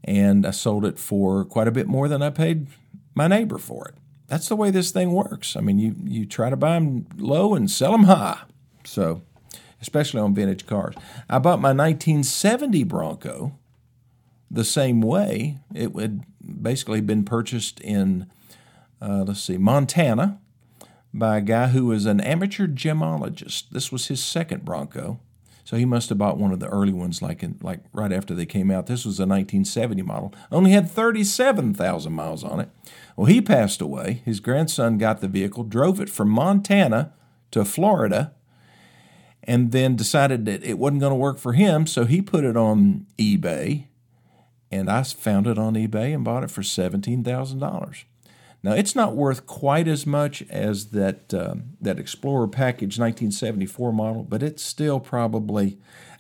and 0.05 0.47
I 0.47 0.51
sold 0.51 0.85
it 0.85 0.99
for 0.99 1.45
quite 1.45 1.69
a 1.69 1.73
bit 1.73 1.87
more 1.87 2.09
than 2.09 2.23
I 2.23 2.31
paid 2.31 2.69
my 3.15 3.27
neighbor 3.27 3.59
for 3.59 3.89
it. 3.89 3.95
That's 4.29 4.49
the 4.49 4.57
way 4.57 4.71
this 4.71 4.91
thing 4.91 5.13
works. 5.13 5.57
I 5.57 5.61
mean, 5.61 5.79
you 5.79 5.95
you 6.05 6.27
try 6.27 6.51
to 6.51 6.57
buy 6.57 6.75
them 6.75 7.07
low 7.17 7.55
and 7.55 7.71
sell 7.71 7.93
them 7.93 8.05
high. 8.05 8.43
So 8.85 9.23
especially 9.81 10.21
on 10.21 10.35
vintage 10.35 10.67
cars. 10.67 10.95
I 11.29 11.39
bought 11.39 11.61
my 11.61 11.73
1970 11.73 12.85
Bronco 12.85 13.53
the 14.51 14.65
same 14.65 15.01
way. 15.01 15.59
It 15.75 15.95
had 15.95 16.25
basically 16.63 17.01
been 17.01 17.25
purchased 17.25 17.81
in, 17.81 18.31
uh, 19.01 19.25
let's 19.27 19.43
see, 19.43 19.59
Montana 19.59 20.39
by 21.13 21.39
a 21.39 21.41
guy 21.41 21.69
who 21.69 21.87
was 21.87 22.07
an 22.07 22.21
amateur 22.21 22.67
gemologist. 22.67 23.71
This 23.71 23.91
was 23.91 24.09
his 24.09 24.23
second 24.23 24.65
Bronco. 24.65 25.19
So 25.65 25.77
he 25.77 25.85
must 25.85 26.11
have 26.11 26.19
bought 26.19 26.39
one 26.39 26.53
of 26.53 26.61
the 26.61 26.69
early 26.69 26.93
ones, 26.93 27.21
like 27.21 27.43
in, 27.43 27.59
like 27.61 27.81
right 27.93 28.13
after 28.13 28.35
they 28.35 28.47
came 28.47 28.71
out. 28.71 28.87
This 28.87 29.05
was 29.05 29.19
a 29.19 29.27
1970 29.27 30.01
model. 30.03 30.33
Only 30.53 30.71
had 30.71 30.89
37,000 30.89 32.13
miles 32.13 32.45
on 32.45 32.61
it. 32.61 32.69
Well, 33.17 33.27
he 33.27 33.41
passed 33.41 33.81
away. 33.81 34.23
His 34.25 34.39
grandson 34.39 34.97
got 34.97 35.21
the 35.21 35.27
vehicle, 35.27 35.65
drove 35.65 36.01
it 36.01 36.09
from 36.09 36.29
Montana 36.29 37.13
to 37.51 37.65
Florida, 37.65 38.33
and 39.47 39.73
then 39.73 39.97
decided 39.97 40.45
that 40.47 40.65
it 40.65 40.79
wasn't 40.79 41.01
going 41.01 41.13
to 41.13 41.17
work 41.17 41.39
for 41.39 41.53
him, 41.53 41.87
so 41.87 42.05
he 42.05 42.21
put 42.21 42.45
it 42.45 42.57
on 42.57 43.07
eBay, 43.17 43.87
and 44.71 44.91
I 44.91 45.03
found 45.05 45.47
it 45.47 45.59
on 45.59 45.75
eBay 45.75 46.15
and 46.15 46.25
bought 46.25 46.43
it 46.43 46.51
for 46.51 46.63
seventeen 46.63 47.23
thousand 47.23 47.61
dollars. 47.61 48.05
Now 48.63 48.73
it's 48.73 48.97
not 48.97 49.15
worth 49.15 49.47
quite 49.47 49.87
as 49.87 50.07
much 50.07 50.43
as 50.51 50.87
that 50.87 51.33
uh, 51.33 51.55
that 51.81 51.99
Explorer 52.01 52.49
Package 52.49 52.99
1974 52.99 53.93
model, 53.93 54.25
but 54.25 54.43
it's 54.43 54.63
still 54.63 54.99
probably 54.99 55.79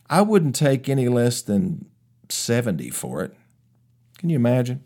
I 0.09 0.23
wouldn't 0.23 0.55
take 0.55 0.89
any 0.89 1.09
less 1.09 1.43
than 1.43 1.87
70 2.29 2.91
for 2.91 3.23
it. 3.23 3.35
Can 4.19 4.31
you 4.31 4.37
imagine? 4.37 4.85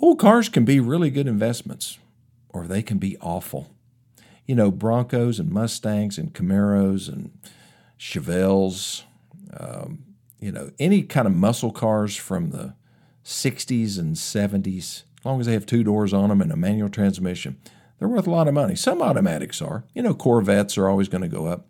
Old 0.00 0.20
cars 0.20 0.48
can 0.48 0.64
be 0.64 0.78
really 0.78 1.10
good 1.10 1.26
investments, 1.26 1.98
or 2.50 2.66
they 2.66 2.82
can 2.82 2.98
be 2.98 3.16
awful 3.20 3.74
you 4.48 4.54
know, 4.54 4.70
Broncos 4.72 5.38
and 5.38 5.50
Mustangs 5.50 6.18
and 6.18 6.34
Camaros 6.34 7.06
and 7.06 7.30
Chevelles, 8.00 9.04
um, 9.56 10.04
you 10.40 10.50
know, 10.50 10.72
any 10.78 11.02
kind 11.02 11.26
of 11.26 11.34
muscle 11.34 11.70
cars 11.70 12.16
from 12.16 12.50
the 12.50 12.74
60s 13.24 13.98
and 13.98 14.16
70s, 14.16 15.02
as 15.18 15.24
long 15.24 15.38
as 15.38 15.46
they 15.46 15.52
have 15.52 15.66
two 15.66 15.84
doors 15.84 16.14
on 16.14 16.30
them 16.30 16.40
and 16.40 16.50
a 16.50 16.56
manual 16.56 16.88
transmission, 16.88 17.58
they're 17.98 18.08
worth 18.08 18.26
a 18.26 18.30
lot 18.30 18.48
of 18.48 18.54
money. 18.54 18.74
Some 18.74 19.02
automatics 19.02 19.60
are. 19.60 19.84
You 19.94 20.02
know, 20.02 20.14
Corvettes 20.14 20.78
are 20.78 20.88
always 20.88 21.08
going 21.08 21.22
to 21.22 21.28
go 21.28 21.46
up. 21.46 21.66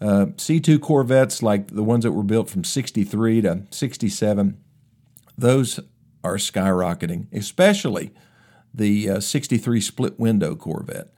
Uh, 0.00 0.26
C2 0.36 0.80
Corvettes, 0.80 1.42
like 1.42 1.68
the 1.68 1.82
ones 1.82 2.04
that 2.04 2.12
were 2.12 2.22
built 2.22 2.48
from 2.48 2.64
63 2.64 3.42
to 3.42 3.62
67, 3.70 4.58
those 5.36 5.80
are 6.24 6.36
skyrocketing, 6.36 7.26
especially 7.30 8.12
the 8.72 9.10
uh, 9.10 9.20
63 9.20 9.82
split 9.82 10.18
window 10.18 10.56
Corvette. 10.56 11.12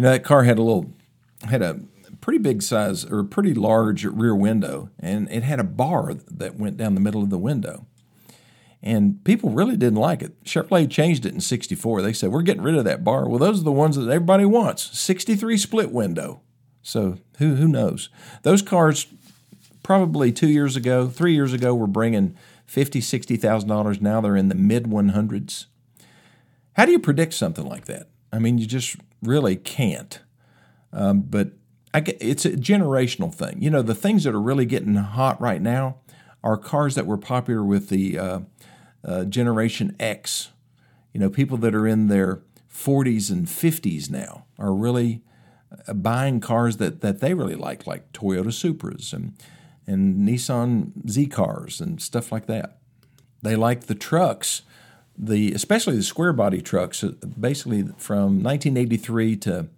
You 0.00 0.04
know, 0.04 0.12
that 0.12 0.24
car 0.24 0.44
had 0.44 0.56
a 0.56 0.62
little, 0.62 0.94
had 1.42 1.60
a 1.60 1.78
pretty 2.22 2.38
big 2.38 2.62
size 2.62 3.04
or 3.04 3.22
pretty 3.22 3.52
large 3.52 4.06
rear 4.06 4.34
window, 4.34 4.88
and 4.98 5.30
it 5.30 5.42
had 5.42 5.60
a 5.60 5.62
bar 5.62 6.14
that 6.14 6.56
went 6.56 6.78
down 6.78 6.94
the 6.94 7.02
middle 7.02 7.22
of 7.22 7.28
the 7.28 7.36
window. 7.36 7.84
And 8.82 9.22
people 9.24 9.50
really 9.50 9.76
didn't 9.76 9.98
like 9.98 10.22
it. 10.22 10.42
Chevrolet 10.42 10.90
changed 10.90 11.26
it 11.26 11.34
in 11.34 11.42
64. 11.42 12.00
They 12.00 12.14
said, 12.14 12.30
We're 12.30 12.40
getting 12.40 12.62
rid 12.62 12.76
of 12.76 12.84
that 12.86 13.04
bar. 13.04 13.28
Well, 13.28 13.38
those 13.38 13.60
are 13.60 13.64
the 13.64 13.72
ones 13.72 13.96
that 13.96 14.08
everybody 14.08 14.46
wants 14.46 14.98
63 14.98 15.58
split 15.58 15.92
window. 15.92 16.40
So 16.80 17.18
who, 17.36 17.56
who 17.56 17.68
knows? 17.68 18.08
Those 18.42 18.62
cars, 18.62 19.06
probably 19.82 20.32
two 20.32 20.48
years 20.48 20.76
ago, 20.76 21.08
three 21.08 21.34
years 21.34 21.52
ago, 21.52 21.74
were 21.74 21.86
bringing 21.86 22.38
$50,000, 22.66 23.38
$60,000. 23.38 24.00
Now 24.00 24.22
they're 24.22 24.34
in 24.34 24.48
the 24.48 24.54
mid 24.54 24.84
100s. 24.84 25.66
How 26.72 26.86
do 26.86 26.92
you 26.92 26.98
predict 26.98 27.34
something 27.34 27.66
like 27.66 27.84
that? 27.84 28.08
I 28.32 28.38
mean, 28.38 28.56
you 28.56 28.66
just 28.66 28.96
really 29.22 29.56
can't. 29.56 30.20
Um, 30.92 31.22
but 31.22 31.52
I 31.92 32.02
it's 32.20 32.44
a 32.44 32.52
generational 32.52 33.34
thing. 33.34 33.62
You 33.62 33.70
know, 33.70 33.82
the 33.82 33.94
things 33.94 34.24
that 34.24 34.34
are 34.34 34.40
really 34.40 34.66
getting 34.66 34.94
hot 34.94 35.40
right 35.40 35.60
now 35.60 35.98
are 36.42 36.56
cars 36.56 36.94
that 36.94 37.06
were 37.06 37.18
popular 37.18 37.64
with 37.64 37.88
the 37.88 38.18
uh, 38.18 38.40
uh, 39.04 39.24
Generation 39.24 39.96
X. 39.98 40.50
You 41.12 41.20
know, 41.20 41.30
people 41.30 41.56
that 41.58 41.74
are 41.74 41.86
in 41.86 42.08
their 42.08 42.42
40s 42.72 43.30
and 43.30 43.46
50s 43.46 44.10
now 44.10 44.46
are 44.58 44.72
really 44.72 45.22
uh, 45.86 45.92
buying 45.92 46.40
cars 46.40 46.76
that, 46.78 47.00
that 47.00 47.20
they 47.20 47.34
really 47.34 47.56
like, 47.56 47.86
like 47.86 48.12
Toyota 48.12 48.46
Supras 48.46 49.12
and, 49.12 49.34
and 49.86 50.26
Nissan 50.28 51.08
Z 51.08 51.26
cars 51.26 51.80
and 51.80 52.00
stuff 52.00 52.30
like 52.30 52.46
that. 52.46 52.78
They 53.42 53.56
like 53.56 53.82
the 53.82 53.94
trucks 53.94 54.62
the 55.22 55.52
especially 55.52 55.96
the 55.96 56.02
square 56.02 56.32
body 56.32 56.62
trucks, 56.62 57.04
uh, 57.04 57.12
basically 57.38 57.82
from 57.98 58.42
1983 58.42 59.36
to 59.36 59.68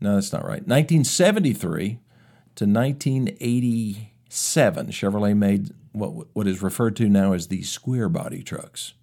no, 0.00 0.14
that's 0.14 0.32
not 0.32 0.44
right. 0.44 0.66
1973 0.66 1.98
to 2.56 2.66
1987, 2.66 4.86
Chevrolet 4.88 5.36
made 5.36 5.70
what 5.92 6.28
what 6.32 6.46
is 6.46 6.62
referred 6.62 6.96
to 6.96 7.08
now 7.08 7.32
as 7.32 7.48
the 7.48 7.62
square 7.62 8.08
body 8.08 8.42
trucks. 8.42 8.94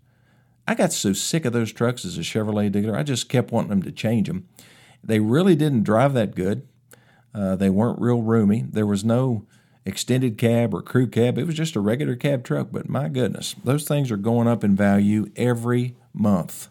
I 0.67 0.76
got 0.76 0.93
so 0.93 1.13
sick 1.13 1.45
of 1.45 1.54
those 1.54 1.74
trucks 1.74 2.06
as 2.06 2.17
a 2.17 2.22
Chevrolet 2.22 2.72
dealer, 2.72 2.95
I 2.95 3.04
just 3.04 3.28
kept 3.28 3.52
wanting 3.52 3.69
them 3.69 3.84
to 3.84 3.91
change 3.91 4.28
them. 4.28 4.48
They 5.04 5.19
really 5.19 5.56
didn't 5.56 5.84
drive 5.84 6.13
that 6.13 6.36
good. 6.36 6.67
Uh, 7.34 7.56
they 7.56 7.69
weren't 7.69 8.00
real 8.00 8.22
roomy. 8.22 8.65
There 8.69 8.86
was 8.86 9.04
no 9.04 9.48
extended 9.86 10.38
cab 10.38 10.74
or 10.74 10.82
crew 10.82 11.08
cab. 11.08 11.38
It 11.38 11.46
was 11.46 11.56
just 11.56 11.76
a 11.76 11.80
regular 11.80 12.15
cab 12.15 12.44
truck, 12.44 12.70
but 12.72 12.89
my 12.89 13.10
goodness, 13.10 13.56
those 13.63 13.88
things 13.88 14.12
are 14.12 14.18
going 14.18 14.48
up 14.48 14.63
in 14.63 14.76
value 14.76 15.32
every 15.36 15.96
month. 16.13 16.70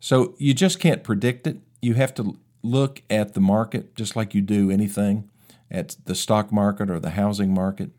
So 0.00 0.34
you 0.38 0.54
just 0.54 0.78
can't 0.78 1.02
predict 1.02 1.46
it. 1.46 1.58
You 1.80 1.94
have 1.94 2.14
to 2.14 2.38
look 2.62 3.02
at 3.08 3.34
the 3.34 3.40
market 3.40 3.94
just 3.94 4.16
like 4.16 4.34
you 4.34 4.42
do 4.42 4.70
anything 4.70 5.30
at 5.70 5.96
the 6.04 6.14
stock 6.14 6.52
market 6.52 6.90
or 6.90 7.00
the 7.00 7.10
housing 7.10 7.52
market, 7.52 7.90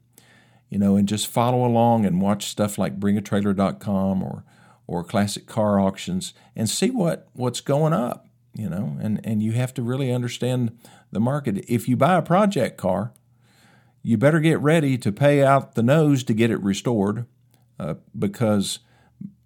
you 0.70 0.78
know, 0.78 0.96
and 0.96 1.08
just 1.08 1.28
follow 1.28 1.66
along 1.66 2.06
and 2.06 2.22
watch 2.22 2.46
stuff 2.46 2.78
like 2.78 3.00
bringatrailer.com 3.00 4.24
or 4.24 4.44
or 4.90 5.04
classic 5.04 5.46
car 5.48 5.80
auctions 5.82 6.34
and 6.56 6.70
see 6.70 6.90
what 6.90 7.28
what's 7.34 7.60
going 7.60 7.94
up, 7.94 8.28
you 8.54 8.70
know, 8.70 8.98
and 9.02 9.20
and 9.26 9.44
you 9.44 9.52
have 9.54 9.74
to 9.74 9.82
really 9.82 10.12
understand 10.12 10.78
the 11.12 11.20
market. 11.20 11.66
If 11.68 11.88
you 11.88 11.98
buy 11.98 12.16
a 12.16 12.22
project 12.22 12.78
car, 12.78 13.12
you 14.08 14.18
better 14.18 14.40
get 14.40 14.58
ready 14.62 14.98
to 14.98 15.12
pay 15.12 15.44
out 15.44 15.76
the 15.76 15.84
nose 15.84 16.24
to 16.24 16.34
get 16.34 16.50
it 16.50 16.64
restored 16.64 17.26
uh, 17.78 17.96
because 18.18 18.80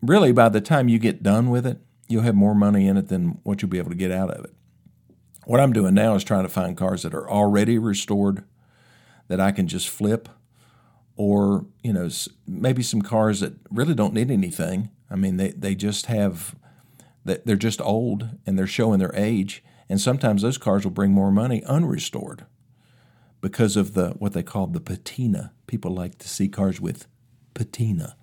really 0.04 0.32
by 0.32 0.50
the 0.50 0.62
time 0.62 0.88
you 0.88 1.00
get 1.00 1.24
done 1.24 1.50
with 1.50 1.66
it, 1.66 1.80
you'll 2.08 2.22
have 2.22 2.36
more 2.36 2.54
money 2.54 2.88
in 2.88 2.96
it 2.96 3.08
than 3.08 3.40
what 3.42 3.60
you'll 3.60 3.72
be 3.72 3.80
able 3.80 3.90
to 3.90 3.96
get 3.96 4.12
out 4.12 4.30
of 4.30 4.46
it. 4.46 4.54
What 5.48 5.60
I'm 5.60 5.74
doing 5.74 5.96
now 5.96 6.14
is 6.14 6.24
trying 6.24 6.44
to 6.44 6.50
find 6.50 6.78
cars 6.78 7.02
that 7.02 7.16
are 7.16 7.28
already 7.28 7.80
restored 7.80 8.44
that 9.30 9.40
I 9.40 9.52
can 9.52 9.68
just 9.68 9.90
flip 9.90 10.30
or 11.16 11.66
you 11.82 11.92
know 11.92 12.08
maybe 12.46 12.84
some 12.84 13.02
cars 13.02 13.40
that 13.40 13.54
really 13.72 13.96
don't 13.96 14.14
need 14.14 14.30
anything. 14.30 14.92
I 15.10 15.16
mean, 15.16 15.38
they 15.38 15.54
they 15.54 15.74
just 15.74 16.06
have 16.06 16.56
they're 17.26 17.56
just 17.56 17.82
old 17.82 18.30
and 18.46 18.60
they're 18.60 18.68
showing 18.68 19.00
their 19.00 19.16
age, 19.16 19.64
and 19.90 20.00
sometimes 20.00 20.44
those 20.44 20.60
cars 20.60 20.84
will 20.84 20.92
bring 20.92 21.14
more 21.14 21.32
money 21.32 21.64
unrestored 21.66 22.46
because 23.42 23.76
of 23.76 23.94
the 23.94 24.12
what 24.12 24.34
they 24.34 24.44
call 24.44 24.68
the 24.68 24.80
patina. 24.80 25.52
People 25.68 25.92
like 25.92 26.18
to 26.20 26.30
see 26.30 26.48
cars 26.48 26.80
with 26.80 27.08
patina. 27.54 28.16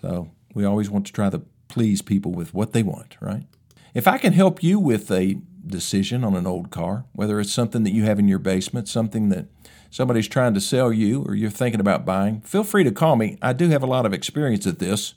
So 0.00 0.30
we 0.54 0.64
always 0.64 0.88
want 0.88 1.06
to 1.06 1.12
try 1.12 1.30
to 1.30 1.42
please 1.68 2.00
people 2.02 2.32
with 2.32 2.54
what 2.54 2.72
they 2.72 2.82
want, 2.82 3.16
right? 3.20 3.44
If 3.92 4.06
I 4.06 4.18
can 4.18 4.32
help 4.32 4.62
you 4.62 4.78
with 4.78 5.10
a 5.10 5.38
decision 5.66 6.24
on 6.24 6.34
an 6.34 6.46
old 6.46 6.70
car, 6.70 7.04
whether 7.12 7.40
it's 7.40 7.52
something 7.52 7.82
that 7.84 7.92
you 7.92 8.04
have 8.04 8.18
in 8.18 8.28
your 8.28 8.38
basement, 8.38 8.88
something 8.88 9.28
that 9.28 9.46
somebody's 9.90 10.28
trying 10.28 10.54
to 10.54 10.60
sell 10.60 10.92
you 10.92 11.22
or 11.22 11.34
you're 11.34 11.50
thinking 11.50 11.80
about 11.80 12.04
buying, 12.04 12.40
feel 12.42 12.64
free 12.64 12.84
to 12.84 12.92
call 12.92 13.16
me. 13.16 13.36
I 13.42 13.52
do 13.52 13.68
have 13.68 13.82
a 13.82 13.86
lot 13.86 14.06
of 14.06 14.12
experience 14.12 14.66
at 14.66 14.78
this. 14.78 15.14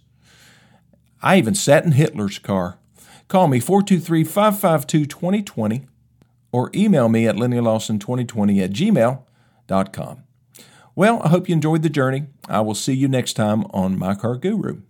I 1.21 1.37
even 1.37 1.55
sat 1.55 1.85
in 1.85 1.93
Hitler's 1.93 2.39
car. 2.39 2.77
Call 3.27 3.47
me 3.47 3.59
423 3.59 4.23
552 4.23 5.05
2020 5.05 5.87
or 6.53 6.71
email 6.73 7.09
me 7.09 7.27
at 7.27 7.35
lennylawson2020 7.35 8.63
at 8.63 8.71
gmail.com. 8.71 10.23
Well, 10.95 11.21
I 11.23 11.29
hope 11.29 11.49
you 11.49 11.53
enjoyed 11.53 11.81
the 11.81 11.89
journey. 11.89 12.27
I 12.47 12.61
will 12.61 12.75
see 12.75 12.93
you 12.93 13.07
next 13.07 13.33
time 13.33 13.65
on 13.71 13.97
My 13.97 14.13
Car 14.13 14.37
Guru. 14.37 14.83